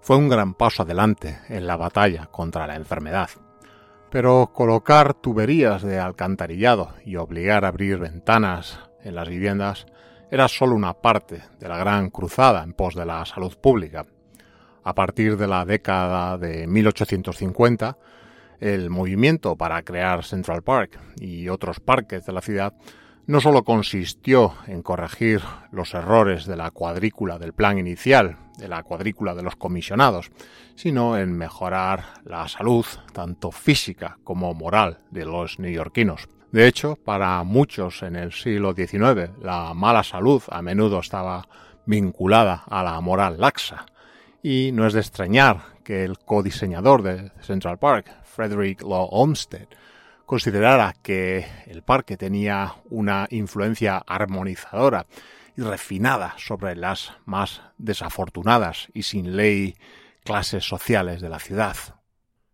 fue 0.00 0.16
un 0.16 0.28
gran 0.28 0.54
paso 0.54 0.82
adelante 0.82 1.38
en 1.48 1.66
la 1.66 1.76
batalla 1.76 2.26
contra 2.26 2.66
la 2.66 2.76
enfermedad. 2.76 3.30
Pero 4.10 4.50
colocar 4.52 5.14
tuberías 5.14 5.82
de 5.82 5.98
alcantarillado 5.98 6.92
y 7.04 7.16
obligar 7.16 7.64
a 7.64 7.68
abrir 7.68 7.98
ventanas 7.98 8.80
en 9.02 9.14
las 9.14 9.28
viviendas 9.28 9.86
era 10.32 10.48
solo 10.48 10.74
una 10.74 10.94
parte 10.94 11.42
de 11.60 11.68
la 11.68 11.76
gran 11.76 12.08
cruzada 12.08 12.62
en 12.62 12.72
pos 12.72 12.94
de 12.94 13.04
la 13.04 13.22
salud 13.26 13.54
pública. 13.58 14.06
A 14.82 14.94
partir 14.94 15.36
de 15.36 15.46
la 15.46 15.66
década 15.66 16.38
de 16.38 16.66
1850, 16.66 17.98
el 18.58 18.88
movimiento 18.88 19.56
para 19.56 19.82
crear 19.82 20.24
Central 20.24 20.62
Park 20.62 20.98
y 21.20 21.50
otros 21.50 21.80
parques 21.80 22.24
de 22.24 22.32
la 22.32 22.40
ciudad 22.40 22.72
no 23.26 23.42
solo 23.42 23.62
consistió 23.62 24.54
en 24.68 24.80
corregir 24.80 25.42
los 25.70 25.92
errores 25.92 26.46
de 26.46 26.56
la 26.56 26.70
cuadrícula 26.70 27.38
del 27.38 27.52
plan 27.52 27.78
inicial, 27.78 28.38
de 28.56 28.68
la 28.68 28.82
cuadrícula 28.84 29.34
de 29.34 29.42
los 29.42 29.56
comisionados, 29.56 30.30
sino 30.76 31.18
en 31.18 31.36
mejorar 31.36 32.04
la 32.24 32.48
salud, 32.48 32.86
tanto 33.12 33.50
física 33.50 34.16
como 34.24 34.54
moral, 34.54 35.00
de 35.10 35.26
los 35.26 35.58
neoyorquinos. 35.58 36.26
De 36.52 36.66
hecho, 36.66 36.96
para 36.96 37.42
muchos 37.44 38.02
en 38.02 38.14
el 38.14 38.30
siglo 38.30 38.74
XIX, 38.74 39.30
la 39.40 39.72
mala 39.72 40.02
salud 40.02 40.42
a 40.50 40.60
menudo 40.60 41.00
estaba 41.00 41.48
vinculada 41.86 42.64
a 42.68 42.82
la 42.82 43.00
moral 43.00 43.40
laxa, 43.40 43.86
y 44.42 44.70
no 44.72 44.86
es 44.86 44.92
de 44.92 45.00
extrañar 45.00 45.62
que 45.82 46.04
el 46.04 46.18
codiseñador 46.18 47.02
de 47.02 47.32
Central 47.40 47.78
Park, 47.78 48.10
Frederick 48.24 48.82
Law 48.82 49.08
Olmsted, 49.10 49.66
considerara 50.26 50.94
que 51.02 51.46
el 51.66 51.82
parque 51.82 52.18
tenía 52.18 52.74
una 52.90 53.26
influencia 53.30 54.02
armonizadora 54.06 55.06
y 55.56 55.62
refinada 55.62 56.34
sobre 56.36 56.76
las 56.76 57.14
más 57.24 57.62
desafortunadas 57.78 58.88
y 58.92 59.04
sin 59.04 59.36
ley 59.36 59.74
clases 60.22 60.64
sociales 60.64 61.22
de 61.22 61.30
la 61.30 61.38
ciudad. 61.38 61.76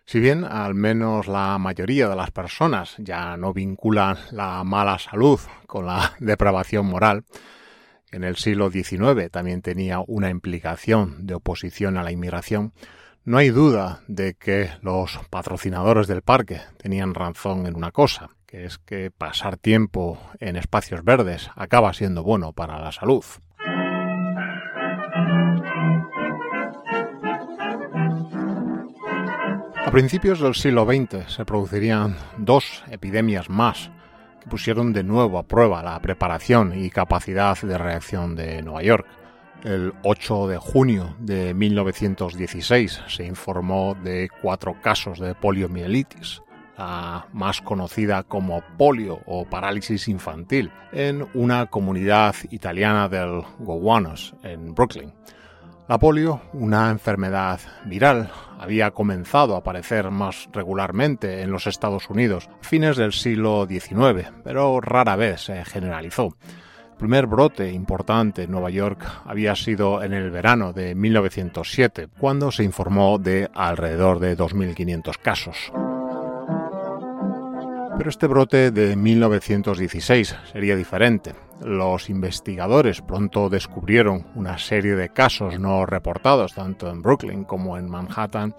Si 0.08 0.20
bien 0.20 0.44
al 0.44 0.74
menos 0.74 1.28
la 1.28 1.58
mayoría 1.58 2.08
de 2.08 2.16
las 2.16 2.30
personas 2.30 2.94
ya 2.96 3.36
no 3.36 3.52
vinculan 3.52 4.16
la 4.30 4.64
mala 4.64 4.98
salud 4.98 5.38
con 5.66 5.84
la 5.84 6.14
depravación 6.18 6.86
moral, 6.86 7.26
en 8.10 8.24
el 8.24 8.36
siglo 8.36 8.70
XIX 8.70 9.30
también 9.30 9.60
tenía 9.60 10.00
una 10.06 10.30
implicación 10.30 11.26
de 11.26 11.34
oposición 11.34 11.98
a 11.98 12.02
la 12.02 12.10
inmigración, 12.10 12.72
no 13.26 13.36
hay 13.36 13.50
duda 13.50 14.00
de 14.08 14.32
que 14.32 14.70
los 14.80 15.20
patrocinadores 15.28 16.06
del 16.06 16.22
parque 16.22 16.62
tenían 16.78 17.12
razón 17.12 17.66
en 17.66 17.76
una 17.76 17.90
cosa, 17.90 18.30
que 18.46 18.64
es 18.64 18.78
que 18.78 19.10
pasar 19.10 19.58
tiempo 19.58 20.18
en 20.40 20.56
espacios 20.56 21.04
verdes 21.04 21.50
acaba 21.54 21.92
siendo 21.92 22.22
bueno 22.22 22.54
para 22.54 22.80
la 22.80 22.92
salud. 22.92 23.26
A 29.88 29.90
principios 29.90 30.38
del 30.38 30.54
siglo 30.54 30.84
XX 30.84 31.32
se 31.32 31.46
producirían 31.46 32.14
dos 32.36 32.84
epidemias 32.90 33.48
más 33.48 33.90
que 34.38 34.46
pusieron 34.46 34.92
de 34.92 35.02
nuevo 35.02 35.38
a 35.38 35.44
prueba 35.44 35.82
la 35.82 35.98
preparación 36.02 36.78
y 36.78 36.90
capacidad 36.90 37.58
de 37.58 37.78
reacción 37.78 38.36
de 38.36 38.60
Nueva 38.60 38.82
York. 38.82 39.06
El 39.64 39.94
8 40.02 40.48
de 40.48 40.58
junio 40.58 41.16
de 41.20 41.54
1916 41.54 43.00
se 43.08 43.24
informó 43.24 43.94
de 43.94 44.28
cuatro 44.42 44.78
casos 44.82 45.20
de 45.20 45.34
poliomielitis, 45.34 46.42
la 46.76 47.26
más 47.32 47.62
conocida 47.62 48.24
como 48.24 48.62
polio 48.76 49.20
o 49.24 49.46
parálisis 49.46 50.06
infantil, 50.08 50.70
en 50.92 51.26
una 51.32 51.64
comunidad 51.64 52.34
italiana 52.50 53.08
del 53.08 53.40
Gowanus, 53.58 54.34
en 54.42 54.74
Brooklyn. 54.74 55.14
La 55.88 55.98
polio, 55.98 56.42
una 56.52 56.90
enfermedad 56.90 57.60
viral, 57.86 58.30
había 58.58 58.90
comenzado 58.90 59.54
a 59.54 59.60
aparecer 59.60 60.10
más 60.10 60.46
regularmente 60.52 61.40
en 61.40 61.50
los 61.50 61.66
Estados 61.66 62.10
Unidos 62.10 62.50
a 62.60 62.62
fines 62.62 62.98
del 62.98 63.14
siglo 63.14 63.66
XIX, 63.66 64.30
pero 64.44 64.82
rara 64.82 65.16
vez 65.16 65.46
se 65.46 65.64
generalizó. 65.64 66.36
El 66.90 66.96
primer 66.98 67.26
brote 67.26 67.72
importante 67.72 68.42
en 68.42 68.50
Nueva 68.50 68.68
York 68.68 69.02
había 69.24 69.56
sido 69.56 70.02
en 70.02 70.12
el 70.12 70.30
verano 70.30 70.74
de 70.74 70.94
1907, 70.94 72.08
cuando 72.20 72.52
se 72.52 72.64
informó 72.64 73.18
de 73.18 73.48
alrededor 73.54 74.18
de 74.18 74.36
2.500 74.36 75.16
casos. 75.16 75.72
Pero 77.96 78.10
este 78.10 78.26
brote 78.26 78.72
de 78.72 78.94
1916 78.94 80.36
sería 80.52 80.76
diferente. 80.76 81.47
Los 81.60 82.08
investigadores 82.08 83.02
pronto 83.02 83.48
descubrieron 83.48 84.26
una 84.36 84.58
serie 84.58 84.94
de 84.94 85.08
casos 85.08 85.58
no 85.58 85.86
reportados 85.86 86.54
tanto 86.54 86.88
en 86.88 87.02
Brooklyn 87.02 87.44
como 87.44 87.76
en 87.76 87.88
Manhattan 87.88 88.54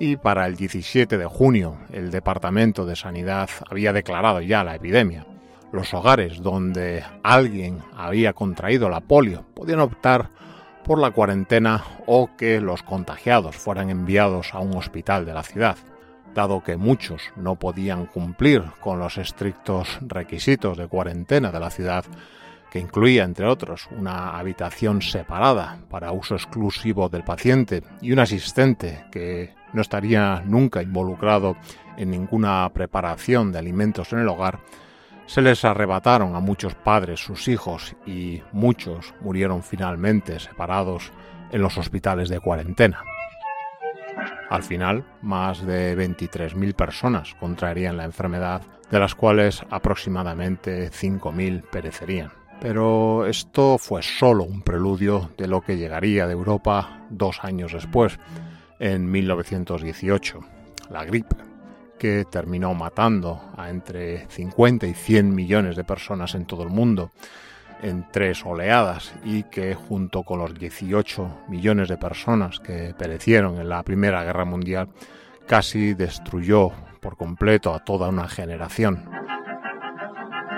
y 0.00 0.16
para 0.16 0.46
el 0.46 0.56
17 0.56 1.18
de 1.18 1.26
junio 1.26 1.78
el 1.92 2.10
Departamento 2.10 2.84
de 2.84 2.96
Sanidad 2.96 3.48
había 3.70 3.92
declarado 3.92 4.40
ya 4.40 4.64
la 4.64 4.74
epidemia. 4.74 5.24
Los 5.70 5.94
hogares 5.94 6.42
donde 6.42 7.04
alguien 7.22 7.78
había 7.96 8.32
contraído 8.32 8.88
la 8.88 9.00
polio 9.00 9.44
podían 9.54 9.80
optar 9.80 10.30
por 10.84 10.98
la 10.98 11.12
cuarentena 11.12 11.84
o 12.06 12.30
que 12.36 12.60
los 12.60 12.82
contagiados 12.82 13.54
fueran 13.54 13.88
enviados 13.88 14.52
a 14.52 14.58
un 14.58 14.76
hospital 14.76 15.24
de 15.24 15.34
la 15.34 15.44
ciudad 15.44 15.76
dado 16.34 16.62
que 16.62 16.76
muchos 16.76 17.22
no 17.36 17.56
podían 17.56 18.06
cumplir 18.06 18.64
con 18.80 18.98
los 18.98 19.18
estrictos 19.18 19.98
requisitos 20.00 20.78
de 20.78 20.88
cuarentena 20.88 21.50
de 21.50 21.60
la 21.60 21.70
ciudad, 21.70 22.04
que 22.70 22.78
incluía, 22.78 23.24
entre 23.24 23.46
otros, 23.46 23.88
una 23.90 24.38
habitación 24.38 25.02
separada 25.02 25.78
para 25.90 26.12
uso 26.12 26.34
exclusivo 26.34 27.08
del 27.08 27.22
paciente 27.22 27.82
y 28.00 28.12
un 28.12 28.18
asistente 28.18 29.04
que 29.10 29.54
no 29.74 29.82
estaría 29.82 30.42
nunca 30.46 30.82
involucrado 30.82 31.56
en 31.96 32.10
ninguna 32.10 32.68
preparación 32.72 33.52
de 33.52 33.58
alimentos 33.58 34.12
en 34.12 34.20
el 34.20 34.28
hogar, 34.28 34.60
se 35.26 35.42
les 35.42 35.64
arrebataron 35.64 36.34
a 36.34 36.40
muchos 36.40 36.74
padres 36.74 37.20
sus 37.20 37.48
hijos 37.48 37.94
y 38.06 38.42
muchos 38.52 39.14
murieron 39.20 39.62
finalmente 39.62 40.38
separados 40.40 41.12
en 41.50 41.62
los 41.62 41.78
hospitales 41.78 42.28
de 42.28 42.40
cuarentena. 42.40 43.04
Al 44.50 44.62
final, 44.62 45.04
más 45.22 45.64
de 45.64 45.96
23.000 45.96 46.74
personas 46.74 47.34
contraerían 47.40 47.96
la 47.96 48.04
enfermedad, 48.04 48.62
de 48.90 48.98
las 48.98 49.14
cuales 49.14 49.62
aproximadamente 49.70 50.90
5.000 50.90 51.62
perecerían. 51.70 52.32
Pero 52.60 53.26
esto 53.26 53.78
fue 53.78 54.02
solo 54.02 54.44
un 54.44 54.62
preludio 54.62 55.30
de 55.36 55.48
lo 55.48 55.62
que 55.62 55.76
llegaría 55.76 56.26
de 56.26 56.32
Europa 56.34 57.06
dos 57.10 57.42
años 57.42 57.72
después, 57.72 58.18
en 58.78 59.10
1918. 59.10 60.40
la 60.90 61.04
gripe, 61.04 61.36
que 61.98 62.26
terminó 62.30 62.74
matando 62.74 63.40
a 63.56 63.70
entre 63.70 64.28
50 64.28 64.86
y 64.86 64.94
100 64.94 65.34
millones 65.34 65.76
de 65.76 65.84
personas 65.84 66.34
en 66.34 66.44
todo 66.44 66.62
el 66.64 66.68
mundo 66.68 67.10
en 67.82 68.06
tres 68.10 68.46
oleadas 68.46 69.12
y 69.24 69.42
que 69.44 69.74
junto 69.74 70.22
con 70.22 70.38
los 70.38 70.54
18 70.54 71.44
millones 71.48 71.88
de 71.88 71.98
personas 71.98 72.60
que 72.60 72.94
perecieron 72.96 73.60
en 73.60 73.68
la 73.68 73.82
Primera 73.82 74.24
Guerra 74.24 74.44
Mundial 74.44 74.88
casi 75.46 75.94
destruyó 75.94 76.70
por 77.00 77.16
completo 77.16 77.74
a 77.74 77.84
toda 77.84 78.08
una 78.08 78.28
generación. 78.28 79.04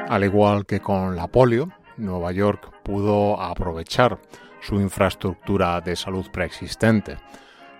Al 0.08 0.22
igual 0.22 0.66
que 0.66 0.80
con 0.80 1.16
la 1.16 1.26
polio, 1.26 1.70
Nueva 1.96 2.30
York 2.32 2.70
pudo 2.82 3.40
aprovechar 3.40 4.18
su 4.60 4.80
infraestructura 4.80 5.80
de 5.80 5.96
salud 5.96 6.26
preexistente. 6.30 7.16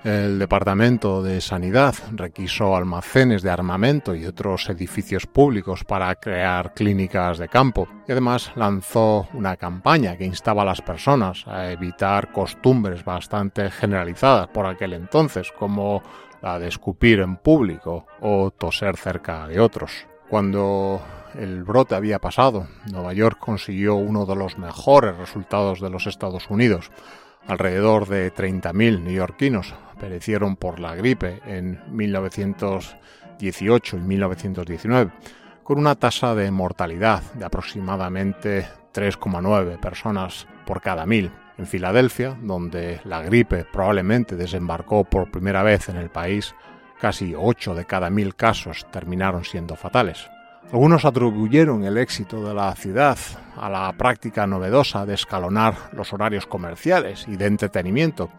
El 0.05 0.39
Departamento 0.39 1.23
de 1.23 1.41
Sanidad 1.41 1.95
requisó 2.13 2.77
almacenes 2.77 3.41
de 3.43 3.49
armamento 3.49 4.15
y 4.15 4.27
otros 4.27 4.69
edificios 4.69 5.27
públicos 5.27 5.83
para 5.83 6.15
crear 6.17 6.75
clínicas 6.75 7.39
de 7.39 7.49
campo 7.49 7.89
y 8.07 8.13
además 8.13 8.53
lanzó 8.55 9.27
una 9.33 9.57
campaña 9.57 10.19
que 10.19 10.27
instaba 10.27 10.61
a 10.61 10.67
las 10.67 10.83
personas 10.83 11.49
a 11.49 11.73
evitar 11.73 12.33
costumbres 12.33 13.03
bastante 13.03 13.71
generalizadas 13.71 14.49
por 14.49 14.67
aquel 14.67 14.93
entonces, 14.93 15.51
como 15.59 16.03
la 16.43 16.59
de 16.59 16.69
escupir 16.69 17.21
en 17.21 17.37
público 17.37 18.07
o 18.21 18.51
toser 18.51 18.99
cerca 18.99 19.49
de 19.49 19.59
otros. 19.59 20.07
Cuando 20.29 21.01
el 21.35 21.65
brote 21.65 21.95
había 21.95 22.19
pasado, 22.19 22.67
Nueva 22.93 23.15
York 23.15 23.39
consiguió 23.39 23.95
uno 23.95 24.27
de 24.27 24.37
los 24.37 24.59
mejores 24.59 25.17
resultados 25.17 25.81
de 25.81 25.89
los 25.89 26.07
Estados 26.07 26.51
Unidos. 26.51 26.91
Alrededor 27.47 28.09
de 28.09 28.33
30.000 28.33 29.03
neoyorquinos 29.03 29.75
perecieron 30.01 30.57
por 30.57 30.81
la 30.81 30.95
gripe 30.95 31.41
en 31.47 31.81
1918 31.91 33.97
y 33.97 34.01
1919, 34.01 35.13
con 35.63 35.79
una 35.79 35.95
tasa 35.95 36.35
de 36.35 36.51
mortalidad 36.51 37.23
de 37.35 37.45
aproximadamente 37.45 38.67
3,9 38.95 39.79
personas 39.79 40.47
por 40.65 40.81
cada 40.81 41.05
mil. 41.05 41.31
En 41.57 41.67
Filadelfia, 41.67 42.37
donde 42.43 43.01
la 43.05 43.23
gripe 43.23 43.65
probablemente 43.65 44.37
desembarcó 44.37 45.05
por 45.05 45.31
primera 45.31 45.63
vez 45.63 45.89
en 45.89 45.97
el 45.97 46.11
país, 46.11 46.55
casi 46.99 47.35
8 47.37 47.75
de 47.75 47.85
cada 47.85 48.11
mil 48.11 48.35
casos 48.35 48.87
terminaron 48.91 49.45
siendo 49.45 49.77
fatales. 49.77 50.29
Algunos 50.73 51.05
atribuyeron 51.05 51.85
el 51.85 51.99
éxito 51.99 52.43
de 52.47 52.53
la 52.53 52.75
ciudad 52.75 53.19
a 53.57 53.71
la 53.71 53.93
práctica 53.93 54.47
novedosa 54.47 55.07
de 55.07 55.15
escalonar 55.15 55.91
los 55.93 56.13
horarios 56.13 56.47
comerciales 56.47 57.27
y 57.29 57.37
de 57.37 57.47
entretenimiento 57.47 58.31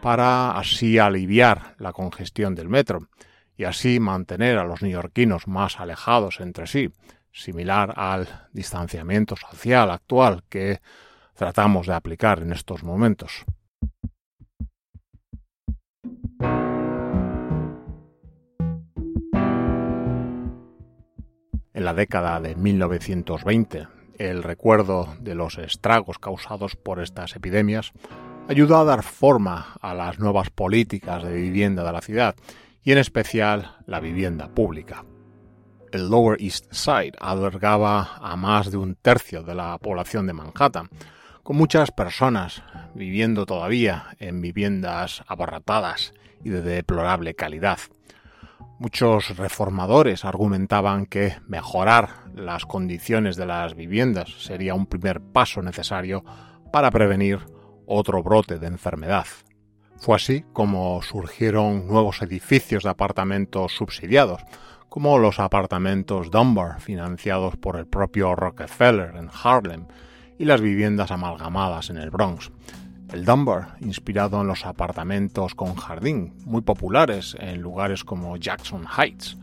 para 0.00 0.56
así 0.56 0.98
aliviar 0.98 1.74
la 1.78 1.92
congestión 1.92 2.54
del 2.54 2.68
metro 2.68 3.08
y 3.56 3.64
así 3.64 4.00
mantener 4.00 4.58
a 4.58 4.64
los 4.64 4.82
neoyorquinos 4.82 5.48
más 5.48 5.80
alejados 5.80 6.40
entre 6.40 6.66
sí, 6.66 6.90
similar 7.32 7.92
al 7.96 8.28
distanciamiento 8.52 9.36
social 9.36 9.90
actual 9.90 10.44
que 10.48 10.80
tratamos 11.34 11.86
de 11.86 11.94
aplicar 11.94 12.40
en 12.40 12.52
estos 12.52 12.84
momentos. 12.84 13.44
En 21.80 21.86
la 21.86 21.94
década 21.94 22.38
de 22.40 22.56
1920, 22.56 23.88
el 24.18 24.42
recuerdo 24.42 25.16
de 25.18 25.34
los 25.34 25.56
estragos 25.56 26.18
causados 26.18 26.76
por 26.76 27.00
estas 27.00 27.34
epidemias 27.36 27.92
ayudó 28.50 28.76
a 28.76 28.84
dar 28.84 29.02
forma 29.02 29.78
a 29.80 29.94
las 29.94 30.18
nuevas 30.18 30.50
políticas 30.50 31.24
de 31.24 31.32
vivienda 31.32 31.82
de 31.82 31.92
la 31.92 32.02
ciudad 32.02 32.34
y 32.84 32.92
en 32.92 32.98
especial 32.98 33.78
la 33.86 33.98
vivienda 33.98 34.48
pública. 34.48 35.06
El 35.90 36.10
Lower 36.10 36.38
East 36.38 36.70
Side 36.70 37.14
albergaba 37.18 38.16
a 38.16 38.36
más 38.36 38.70
de 38.70 38.76
un 38.76 38.94
tercio 38.94 39.42
de 39.42 39.54
la 39.54 39.78
población 39.78 40.26
de 40.26 40.34
Manhattan, 40.34 40.90
con 41.42 41.56
muchas 41.56 41.92
personas 41.92 42.62
viviendo 42.94 43.46
todavía 43.46 44.18
en 44.18 44.42
viviendas 44.42 45.22
abarratadas 45.26 46.12
y 46.44 46.50
de 46.50 46.60
deplorable 46.60 47.32
calidad. 47.32 47.78
Muchos 48.80 49.36
reformadores 49.36 50.24
argumentaban 50.24 51.04
que 51.04 51.36
mejorar 51.46 52.30
las 52.34 52.64
condiciones 52.64 53.36
de 53.36 53.44
las 53.44 53.74
viviendas 53.74 54.30
sería 54.38 54.72
un 54.72 54.86
primer 54.86 55.20
paso 55.20 55.60
necesario 55.60 56.24
para 56.72 56.90
prevenir 56.90 57.40
otro 57.84 58.22
brote 58.22 58.58
de 58.58 58.68
enfermedad. 58.68 59.26
Fue 59.98 60.16
así 60.16 60.46
como 60.54 61.02
surgieron 61.02 61.88
nuevos 61.88 62.22
edificios 62.22 62.84
de 62.84 62.88
apartamentos 62.88 63.72
subsidiados, 63.74 64.40
como 64.88 65.18
los 65.18 65.40
apartamentos 65.40 66.30
Dunbar, 66.30 66.80
financiados 66.80 67.58
por 67.58 67.76
el 67.76 67.86
propio 67.86 68.34
Rockefeller 68.34 69.14
en 69.14 69.28
Harlem, 69.44 69.88
y 70.38 70.46
las 70.46 70.62
viviendas 70.62 71.10
amalgamadas 71.10 71.90
en 71.90 71.98
el 71.98 72.08
Bronx. 72.08 72.50
El 73.12 73.24
Dunbar, 73.24 73.76
inspirado 73.80 74.40
en 74.40 74.46
los 74.46 74.64
apartamentos 74.64 75.56
con 75.56 75.74
jardín, 75.74 76.32
muy 76.44 76.62
populares 76.62 77.36
en 77.40 77.60
lugares 77.60 78.04
como 78.04 78.36
Jackson 78.36 78.84
Heights, 78.86 79.36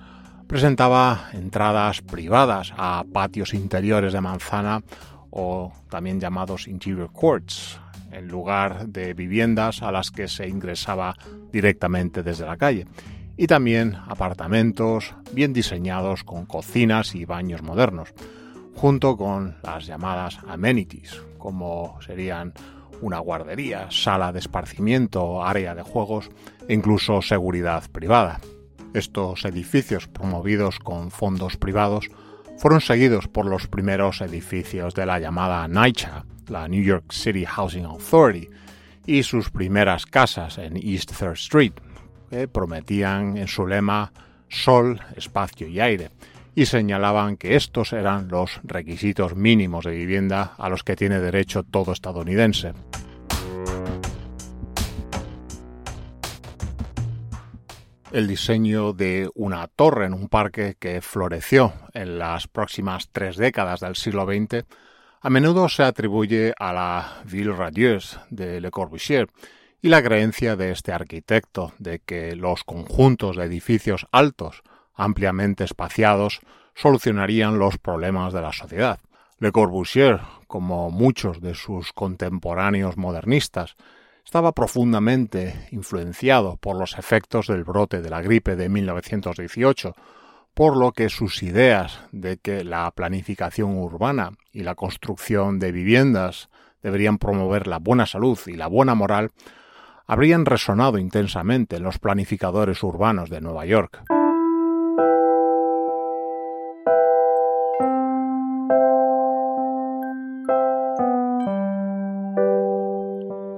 presentaba 0.47 1.29
entradas 1.33 2.01
privadas 2.01 2.73
a 2.77 3.03
patios 3.11 3.53
interiores 3.53 4.13
de 4.13 4.21
manzana 4.21 4.83
o 5.31 5.73
también 5.89 6.21
llamados 6.21 6.67
interior 6.67 7.11
courts, 7.11 7.77
en 8.11 8.29
lugar 8.29 8.87
de 8.87 9.13
viviendas 9.13 9.83
a 9.83 9.91
las 9.91 10.11
que 10.11 10.29
se 10.29 10.47
ingresaba 10.47 11.17
directamente 11.51 12.23
desde 12.23 12.45
la 12.45 12.55
calle, 12.55 12.87
y 13.35 13.47
también 13.47 13.97
apartamentos 14.07 15.13
bien 15.33 15.51
diseñados 15.51 16.23
con 16.23 16.45
cocinas 16.45 17.15
y 17.15 17.25
baños 17.25 17.61
modernos, 17.61 18.13
junto 18.77 19.17
con 19.17 19.57
las 19.63 19.87
llamadas 19.87 20.37
amenities, 20.47 21.19
como 21.39 21.99
serían 22.05 22.53
una 23.01 23.17
guardería, 23.17 23.87
sala 23.89 24.31
de 24.31 24.37
esparcimiento, 24.37 25.43
área 25.43 25.73
de 25.73 25.81
juegos 25.81 26.29
e 26.67 26.75
incluso 26.75 27.23
seguridad 27.23 27.89
privada. 27.91 28.39
Estos 28.93 29.45
edificios 29.45 30.07
promovidos 30.07 30.77
con 30.77 31.09
fondos 31.09 31.57
privados 31.57 32.07
fueron 32.59 32.79
seguidos 32.79 33.27
por 33.27 33.47
los 33.47 33.67
primeros 33.67 34.21
edificios 34.21 34.93
de 34.93 35.07
la 35.07 35.19
llamada 35.19 35.67
NYCHA, 35.67 36.25
la 36.47 36.67
New 36.67 36.83
York 36.83 37.11
City 37.11 37.45
Housing 37.45 37.85
Authority, 37.85 38.47
y 39.07 39.23
sus 39.23 39.49
primeras 39.49 40.05
casas 40.05 40.59
en 40.59 40.77
East 40.77 41.17
Third 41.17 41.33
Street, 41.33 41.73
que 42.29 42.47
prometían 42.47 43.37
en 43.37 43.47
su 43.47 43.65
lema 43.65 44.11
sol, 44.49 45.01
espacio 45.15 45.67
y 45.67 45.79
aire, 45.79 46.11
y 46.57 46.65
señalaban 46.65 47.37
que 47.37 47.55
estos 47.55 47.93
eran 47.93 48.29
los 48.29 48.59
requisitos 48.63 49.35
mínimos 49.35 49.85
de 49.85 49.91
vivienda 49.91 50.55
a 50.57 50.69
los 50.69 50.83
que 50.83 50.95
tiene 50.95 51.19
derecho 51.19 51.61
todo 51.61 51.91
estadounidense. 51.91 52.73
El 58.11 58.27
diseño 58.27 58.93
de 58.93 59.29
una 59.35 59.67
torre 59.67 60.07
en 60.07 60.15
un 60.15 60.29
parque 60.29 60.75
que 60.79 60.99
floreció 61.01 61.73
en 61.93 62.17
las 62.17 62.47
próximas 62.47 63.09
tres 63.11 63.37
décadas 63.37 63.81
del 63.81 63.95
siglo 63.95 64.25
XX 64.25 64.65
a 65.21 65.29
menudo 65.29 65.69
se 65.69 65.83
atribuye 65.83 66.55
a 66.57 66.73
la 66.73 67.21
Ville 67.25 67.53
radieuse 67.53 68.17
de 68.31 68.61
Le 68.61 68.71
Corbusier 68.71 69.27
y 69.79 69.89
la 69.89 70.01
creencia 70.01 70.55
de 70.55 70.71
este 70.71 70.91
arquitecto 70.91 71.73
de 71.77 71.99
que 71.99 72.35
los 72.35 72.63
conjuntos 72.63 73.35
de 73.35 73.43
edificios 73.43 74.07
altos 74.11 74.63
ampliamente 74.97 75.63
espaciados 75.63 76.41
solucionarían 76.75 77.57
los 77.57 77.77
problemas 77.77 78.33
de 78.33 78.41
la 78.41 78.51
sociedad. 78.51 78.99
Le 79.39 79.51
Corbusier, 79.51 80.19
como 80.47 80.91
muchos 80.91 81.39
de 81.41 81.53
sus 81.53 81.93
contemporáneos 81.93 82.97
modernistas, 82.97 83.75
estaba 84.25 84.51
profundamente 84.51 85.67
influenciado 85.71 86.57
por 86.57 86.77
los 86.77 86.97
efectos 86.97 87.47
del 87.47 87.63
brote 87.63 88.01
de 88.01 88.09
la 88.09 88.21
gripe 88.21 88.55
de 88.55 88.67
1918, 88.67 89.95
por 90.53 90.75
lo 90.75 90.91
que 90.91 91.09
sus 91.09 91.43
ideas 91.43 92.01
de 92.11 92.37
que 92.37 92.63
la 92.63 92.91
planificación 92.91 93.77
urbana 93.77 94.31
y 94.51 94.63
la 94.63 94.75
construcción 94.75 95.59
de 95.59 95.71
viviendas 95.71 96.49
deberían 96.81 97.19
promover 97.19 97.67
la 97.67 97.79
buena 97.79 98.05
salud 98.05 98.39
y 98.47 98.53
la 98.53 98.67
buena 98.67 98.95
moral 98.95 99.31
habrían 100.07 100.45
resonado 100.45 100.97
intensamente 100.97 101.75
en 101.75 101.83
los 101.83 101.99
planificadores 101.99 102.81
urbanos 102.81 103.29
de 103.29 103.41
Nueva 103.41 103.65
York. 103.65 104.16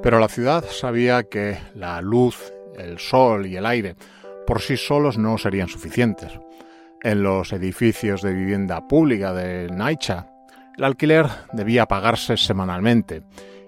Pero 0.10 0.19
la 0.19 0.28
ciudad 0.28 0.65
sabía 0.72 1.22
que 1.22 1.60
la 1.76 2.02
luz, 2.02 2.52
el 2.76 2.98
sol 2.98 3.45
y 3.45 3.58
el 3.58 3.65
aire 3.67 3.95
por 4.48 4.60
sí 4.60 4.76
solos 4.76 5.19
no 5.19 5.38
serían 5.38 5.67
suficientes. 5.67 6.32
En 7.04 7.22
los 7.22 7.54
edificios 7.54 8.24
de 8.24 8.34
vivienda 8.34 8.88
pública 8.88 9.34
de 9.34 9.67
Naicha, 9.67 10.32
el 10.76 10.84
alquiler 10.84 11.28
debía 11.54 11.86
pagarse 11.86 12.38
semanalmente 12.38 13.22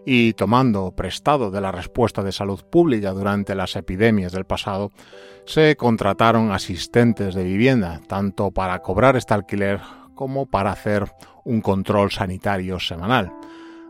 y 0.04 0.34
tomando 0.34 0.96
prestado 0.96 1.52
de 1.52 1.62
la 1.62 1.72
respuesta 1.72 2.24
de 2.24 2.32
salud 2.32 2.64
pública 2.72 3.12
durante 3.12 3.54
las 3.54 3.76
epidemias 3.76 4.32
del 4.32 4.46
pasado, 4.46 4.90
se 5.46 5.76
contrataron 5.76 6.52
asistentes 6.52 7.36
de 7.36 7.44
vivienda, 7.44 8.02
tanto 8.08 8.50
para 8.50 8.80
cobrar 8.80 9.16
este 9.16 9.36
alquiler 9.36 9.80
como 10.16 10.48
para 10.48 10.72
hacer 10.72 11.06
un 11.44 11.62
control 11.62 12.10
sanitario 12.10 12.80
semanal. 12.80 13.32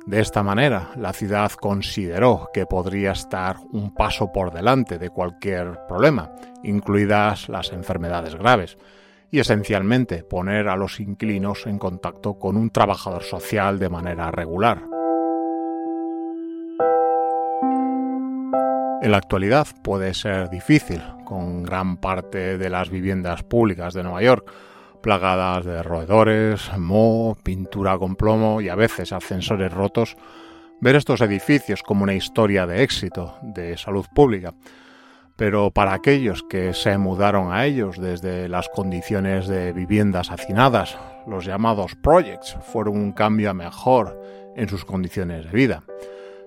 De 0.08 0.20
esta 0.20 0.42
manera, 0.42 0.90
la 0.96 1.14
ciudad 1.14 1.52
consideró 1.52 2.50
que 2.52 2.66
podría 2.66 3.12
estar 3.12 3.58
un 3.72 3.94
paso 3.94 4.32
por 4.32 4.52
delante 4.52 4.98
de 4.98 5.12
cualquier 5.12 5.80
problema, 5.88 6.32
incluidas 6.64 7.50
las 7.50 7.72
enfermedades 7.72 8.36
graves, 8.36 8.78
y 9.30 9.40
esencialmente 9.40 10.24
poner 10.24 10.70
a 10.70 10.76
los 10.76 11.00
inquilinos 11.00 11.68
en 11.68 11.78
contacto 11.78 12.40
con 12.40 12.58
un 12.58 12.72
trabajador 12.72 13.24
social 13.24 13.78
de 13.78 13.90
manera 13.90 14.32
regular. 14.32 14.82
En 19.04 19.12
la 19.12 19.18
actualidad 19.18 19.68
puede 19.84 20.14
ser 20.16 20.50
difícil, 20.50 21.02
con 21.26 21.64
gran 21.64 21.98
parte 21.98 22.58
de 22.58 22.70
las 22.70 22.90
viviendas 22.90 23.44
públicas 23.44 23.94
de 23.94 24.04
Nueva 24.04 24.22
York 24.24 24.52
plagadas 25.02 25.66
de 25.66 25.84
roedores, 25.84 26.72
moho, 26.78 27.36
pintura 27.36 27.98
con 27.98 28.16
plomo 28.16 28.62
y 28.62 28.70
a 28.70 28.76
veces 28.76 29.12
ascensores 29.12 29.74
rotos, 29.74 30.16
ver 30.80 30.96
estos 30.96 31.22
edificios 31.22 31.84
como 31.84 32.04
una 32.04 32.14
historia 32.14 32.66
de 32.66 32.84
éxito, 32.84 33.36
de 33.42 33.78
salud 33.78 34.06
pública. 34.14 34.54
Pero 35.36 35.72
para 35.72 35.94
aquellos 35.94 36.44
que 36.44 36.74
se 36.74 36.98
mudaron 36.98 37.52
a 37.52 37.66
ellos 37.66 38.00
desde 38.00 38.48
las 38.48 38.70
condiciones 38.70 39.48
de 39.48 39.74
viviendas 39.74 40.30
hacinadas, 40.30 40.98
los 41.26 41.46
llamados 41.46 41.96
projects 41.96 42.58
fueron 42.72 42.98
un 42.98 43.12
cambio 43.12 43.50
a 43.50 43.54
mejor 43.54 44.22
en 44.56 44.70
sus 44.70 44.86
condiciones 44.86 45.46
de 45.46 45.52
vida. 45.52 45.84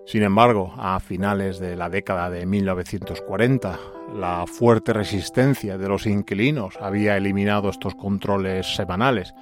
Sin 0.07 0.23
embargo, 0.23 0.75
a 0.77 1.01
finales 1.01 1.59
de 1.59 1.77
la 1.77 1.89
década 1.89 2.29
de 2.29 2.45
1940, 2.45 3.79
la 4.15 4.47
fuerte 4.47 4.93
resistencia 4.93 5.77
de 5.77 5.89
los 5.89 6.07
inquilinos 6.07 6.77
había 6.81 7.17
eliminado 7.17 7.69
estos 7.69 7.97
controles 7.97 8.77
semanales 8.77 9.35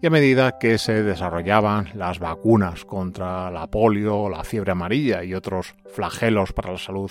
y 0.00 0.06
a 0.06 0.10
medida 0.10 0.58
que 0.58 0.78
se 0.78 1.02
desarrollaban 1.02 1.88
las 1.94 2.20
vacunas 2.20 2.84
contra 2.84 3.50
la 3.50 3.66
polio, 3.66 4.28
la 4.28 4.44
fiebre 4.44 4.72
amarilla 4.72 5.24
y 5.24 5.34
otros 5.34 5.74
flagelos 5.92 6.52
para 6.52 6.72
la 6.72 6.78
salud, 6.78 7.10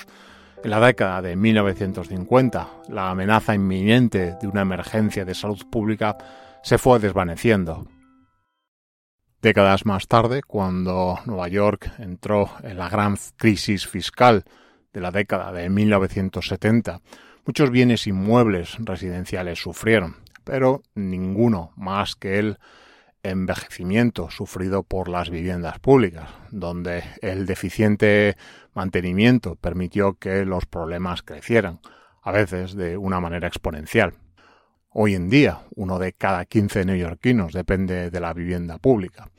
en 0.64 0.72
la 0.72 0.80
década 0.80 1.22
de 1.22 1.36
1950 1.36 2.68
la 2.90 3.10
amenaza 3.10 3.56
inminente 3.56 4.36
de 4.42 4.48
una 4.48 4.62
emergencia 4.62 5.26
de 5.26 5.36
salud 5.36 5.62
pública 5.70 6.18
se 6.64 6.78
fue 6.78 7.00
desvaneciendo. 7.00 7.88
Décadas 9.42 9.86
más 9.86 10.08
tarde, 10.08 10.44
cuando 10.44 11.18
Nueva 11.26 11.48
York 11.48 11.92
entró 11.98 12.52
en 12.62 12.78
la 12.78 12.90
gran 12.90 13.18
crisis 13.38 13.88
fiscal 13.88 14.46
de 14.94 15.02
la 15.02 15.12
década 15.12 15.52
de 15.52 15.70
1970, 15.70 17.02
muchos 17.46 17.72
bienes 17.72 18.08
inmuebles 18.08 18.78
residenciales 18.80 19.60
sufrieron, 19.60 20.18
pero 20.44 20.84
ninguno 20.96 21.72
más 21.76 22.16
que 22.16 22.40
el 22.40 22.58
envejecimiento 23.24 24.30
sufrido 24.30 24.84
por 24.84 25.08
las 25.08 25.30
viviendas 25.30 25.80
públicas, 25.80 26.30
donde 26.50 27.04
el 27.22 27.46
deficiente 27.46 28.36
mantenimiento 28.74 29.56
permitió 29.56 30.14
que 30.14 30.46
los 30.46 30.66
problemas 30.66 31.22
crecieran, 31.22 31.80
a 32.24 32.32
veces 32.32 32.76
de 32.76 32.98
una 32.98 33.20
manera 33.20 33.48
exponencial. 33.48 34.14
Hoy 34.90 35.16
en 35.16 35.30
día, 35.30 35.62
uno 35.76 36.00
de 36.00 36.14
cada 36.14 36.46
15 36.46 36.86
neoyorquinos 36.86 37.54
depende 37.54 38.12
de 38.12 38.20
la 38.20 38.34
vivienda 38.34 38.78
pública. 38.78 39.30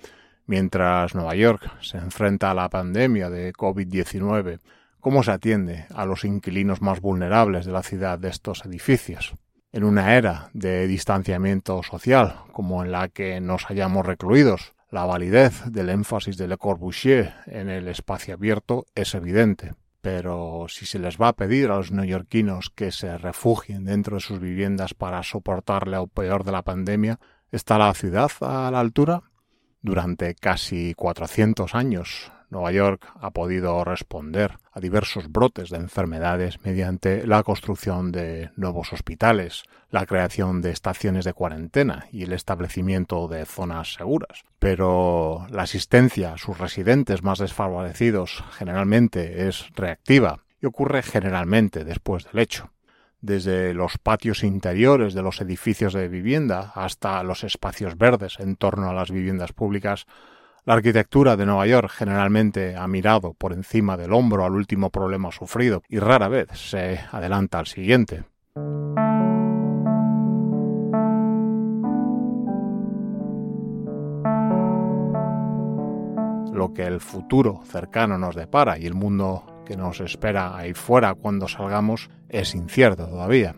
Mientras 0.47 1.15
Nueva 1.15 1.35
York 1.35 1.71
se 1.83 1.99
enfrenta 1.99 2.51
a 2.51 2.55
la 2.55 2.69
pandemia 2.69 3.31
de 3.31 3.53
COVID-19, 3.53 4.61
¿cómo 5.03 5.23
se 5.23 5.33
atiende 5.33 5.85
a 5.95 6.07
los 6.07 6.25
inquilinos 6.25 6.81
más 6.81 7.01
vulnerables 7.01 7.67
de 7.67 7.73
la 7.73 7.83
ciudad 7.83 8.19
de 8.19 8.29
estos 8.29 8.65
edificios? 8.65 9.35
En 9.73 9.85
una 9.85 10.17
era 10.17 10.49
de 10.55 10.87
distanciamiento 10.87 11.83
social, 11.83 12.37
como 12.53 12.83
en 12.83 12.93
la 12.93 13.09
que 13.09 13.41
nos 13.41 13.65
hallamos 13.65 14.07
recluidos, 14.07 14.73
la 14.91 15.05
validez 15.05 15.65
del 15.67 15.91
énfasis 15.91 16.37
de 16.37 16.47
Le 16.47 16.57
Corbusier 16.57 17.35
en 17.47 17.69
el 17.69 17.89
espacio 17.89 18.35
abierto 18.35 18.87
es 18.95 19.15
evidente 19.15 19.73
pero 20.03 20.67
si 20.69 20.85
se 20.85 20.99
les 20.99 21.17
va 21.17 21.29
a 21.29 21.33
pedir 21.33 21.71
a 21.71 21.77
los 21.77 21.93
neoyorquinos 21.93 22.71
que 22.71 22.91
se 22.91 23.17
refugien 23.17 23.85
dentro 23.85 24.17
de 24.17 24.21
sus 24.21 24.41
viviendas 24.41 24.95
para 24.95 25.23
soportar 25.23 25.87
lo 25.87 26.09
peor 26.09 26.43
de 26.43 26.51
la 26.51 26.63
pandemia, 26.63 27.21
¿está 27.53 27.79
la 27.79 27.95
ciudad 27.95 28.31
a 28.41 28.69
la 28.73 28.81
altura? 28.81 29.23
Durante 29.81 30.35
casi 30.35 30.93
400 30.95 31.77
años, 31.77 32.33
Nueva 32.53 32.71
York 32.71 33.11
ha 33.19 33.31
podido 33.31 33.83
responder 33.83 34.59
a 34.73 34.79
diversos 34.79 35.33
brotes 35.33 35.71
de 35.71 35.79
enfermedades 35.79 36.63
mediante 36.63 37.27
la 37.27 37.43
construcción 37.45 38.13
de 38.13 38.51
nuevos 38.57 38.93
hospitales, 38.93 39.65
la 39.91 40.05
creación 40.05 40.61
de 40.61 40.71
estaciones 40.71 41.25
de 41.25 41.33
cuarentena 41.33 42.09
y 42.13 42.25
el 42.25 42.35
establecimiento 42.35 43.27
de 43.27 43.47
zonas 43.47 43.95
seguras. 43.95 44.45
Pero 44.59 45.47
la 45.49 45.63
asistencia 45.63 46.35
a 46.35 46.39
sus 46.39 46.59
residentes 46.59 47.23
más 47.23 47.39
desfavorecidos 47.39 48.45
generalmente 48.59 49.49
es 49.49 49.71
reactiva 49.75 50.45
y 50.61 50.67
ocurre 50.67 51.03
generalmente 51.03 51.85
después 51.85 52.25
del 52.25 52.39
hecho 52.39 52.71
desde 53.23 53.73
los 53.73 53.99
patios 53.99 54.43
interiores 54.43 55.15
de 55.15 55.23
los 55.23 55.41
edificios 55.41 55.93
de 55.95 56.09
vivienda 56.09 56.73
hasta 56.75 57.23
los 57.23 57.45
espacios 57.45 57.97
verdes 57.97 58.41
en 58.41 58.57
torno 58.57 58.91
a 58.91 58.95
las 58.95 59.13
viviendas 59.13 59.53
públicas, 59.53 60.07
la 60.65 60.75
arquitectura 60.75 61.37
de 61.37 61.45
Nueva 61.45 61.67
York 61.67 61.91
generalmente 61.91 62.77
ha 62.77 62.87
mirado 62.87 63.35
por 63.35 63.53
encima 63.53 63.97
del 63.97 64.13
hombro 64.13 64.45
al 64.45 64.55
último 64.55 64.91
problema 64.91 65.33
sufrido 65.33 65.83
y 65.89 65.99
rara 65.99 66.29
vez 66.29 66.49
se 66.53 67.01
adelanta 67.11 67.59
al 67.59 67.67
siguiente. 67.67 68.25
Lo 76.53 76.73
que 76.75 76.85
el 76.85 77.01
futuro 77.01 77.63
cercano 77.65 78.19
nos 78.19 78.37
depara 78.37 78.79
y 78.79 78.87
el 78.87 78.95
mundo 78.95 79.65
que 79.67 79.77
nos 79.77 80.01
espera 80.01 80.57
ahí 80.57 80.75
fuera 80.75 81.15
cuando 81.15 81.49
salgamos 81.49 82.09
es 82.29 82.55
incierto 82.55 83.09
todavía. 83.09 83.57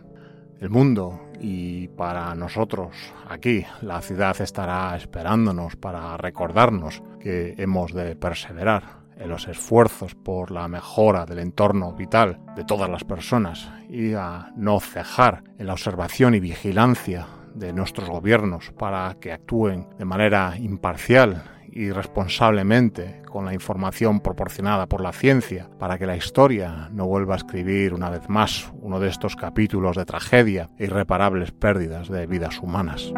El 0.58 0.70
mundo 0.70 1.20
y 1.44 1.88
para 1.88 2.34
nosotros 2.34 2.96
aquí 3.28 3.66
la 3.82 4.00
ciudad 4.00 4.40
estará 4.40 4.96
esperándonos 4.96 5.76
para 5.76 6.16
recordarnos 6.16 7.02
que 7.20 7.54
hemos 7.58 7.92
de 7.92 8.16
perseverar 8.16 9.04
en 9.18 9.28
los 9.28 9.46
esfuerzos 9.46 10.14
por 10.14 10.50
la 10.50 10.66
mejora 10.68 11.26
del 11.26 11.40
entorno 11.40 11.92
vital 11.92 12.40
de 12.56 12.64
todas 12.64 12.88
las 12.88 13.04
personas 13.04 13.70
y 13.90 14.14
a 14.14 14.52
no 14.56 14.80
cejar 14.80 15.44
en 15.58 15.66
la 15.66 15.74
observación 15.74 16.34
y 16.34 16.40
vigilancia 16.40 17.26
de 17.54 17.74
nuestros 17.74 18.08
gobiernos 18.08 18.72
para 18.72 19.14
que 19.20 19.30
actúen 19.30 19.86
de 19.98 20.04
manera 20.06 20.56
imparcial 20.56 21.44
y 21.74 21.90
responsablemente 21.90 23.20
con 23.28 23.44
la 23.44 23.52
información 23.52 24.20
proporcionada 24.20 24.86
por 24.86 25.00
la 25.00 25.12
ciencia 25.12 25.68
para 25.80 25.98
que 25.98 26.06
la 26.06 26.16
historia 26.16 26.88
no 26.92 27.06
vuelva 27.06 27.34
a 27.34 27.38
escribir 27.38 27.94
una 27.94 28.10
vez 28.10 28.28
más 28.28 28.72
uno 28.80 29.00
de 29.00 29.08
estos 29.08 29.34
capítulos 29.34 29.96
de 29.96 30.04
tragedia 30.04 30.70
e 30.78 30.84
irreparables 30.84 31.50
pérdidas 31.50 32.08
de 32.08 32.26
vidas 32.28 32.60
humanas. 32.60 33.12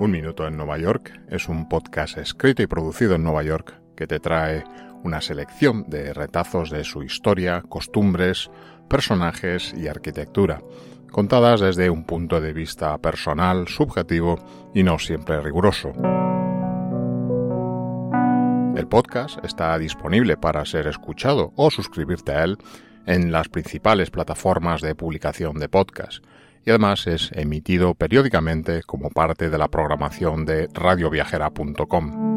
Un 0.00 0.10
Minuto 0.10 0.46
en 0.48 0.56
Nueva 0.56 0.76
York 0.76 1.12
es 1.28 1.48
un 1.48 1.68
podcast 1.68 2.18
escrito 2.18 2.62
y 2.62 2.66
producido 2.66 3.14
en 3.14 3.22
Nueva 3.22 3.44
York 3.44 3.83
que 3.96 4.06
te 4.06 4.20
trae 4.20 4.64
una 5.02 5.20
selección 5.20 5.84
de 5.88 6.12
retazos 6.14 6.70
de 6.70 6.84
su 6.84 7.02
historia, 7.02 7.62
costumbres, 7.68 8.50
personajes 8.88 9.74
y 9.76 9.88
arquitectura, 9.88 10.62
contadas 11.10 11.60
desde 11.60 11.90
un 11.90 12.04
punto 12.04 12.40
de 12.40 12.52
vista 12.52 12.96
personal, 12.98 13.68
subjetivo 13.68 14.38
y 14.74 14.82
no 14.82 14.98
siempre 14.98 15.40
riguroso. 15.40 15.92
El 18.76 18.88
podcast 18.88 19.44
está 19.44 19.78
disponible 19.78 20.36
para 20.36 20.64
ser 20.64 20.88
escuchado 20.88 21.52
o 21.54 21.70
suscribirte 21.70 22.32
a 22.32 22.44
él 22.44 22.58
en 23.06 23.30
las 23.30 23.48
principales 23.48 24.10
plataformas 24.10 24.80
de 24.80 24.94
publicación 24.94 25.58
de 25.58 25.68
podcast 25.68 26.24
y 26.64 26.70
además 26.70 27.06
es 27.06 27.30
emitido 27.32 27.94
periódicamente 27.94 28.82
como 28.82 29.10
parte 29.10 29.50
de 29.50 29.58
la 29.58 29.68
programación 29.68 30.44
de 30.44 30.68
radioviajera.com. 30.72 32.33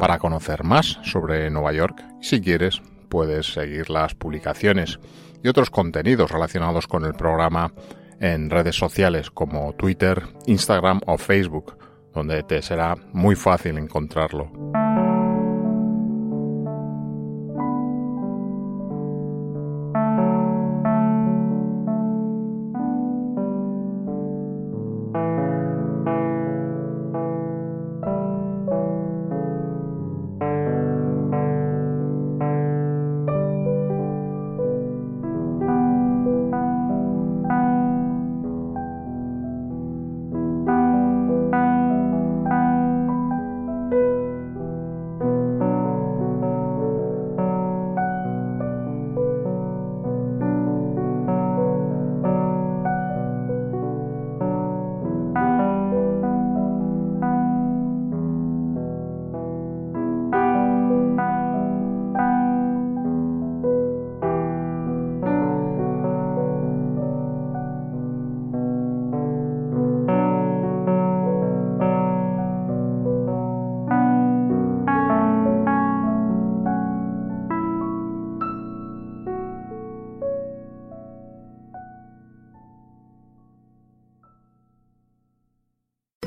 Para 0.00 0.18
conocer 0.18 0.62
más 0.62 0.98
sobre 1.02 1.50
Nueva 1.50 1.72
York, 1.72 2.04
si 2.20 2.40
quieres, 2.40 2.82
puedes 3.08 3.52
seguir 3.52 3.88
las 3.88 4.14
publicaciones 4.14 5.00
y 5.42 5.48
otros 5.48 5.70
contenidos 5.70 6.30
relacionados 6.30 6.86
con 6.86 7.04
el 7.04 7.14
programa 7.14 7.72
en 8.20 8.50
redes 8.50 8.76
sociales 8.76 9.30
como 9.30 9.72
Twitter, 9.72 10.22
Instagram 10.46 11.00
o 11.06 11.16
Facebook, 11.16 11.78
donde 12.12 12.42
te 12.42 12.62
será 12.62 12.96
muy 13.12 13.36
fácil 13.36 13.78
encontrarlo. 13.78 14.50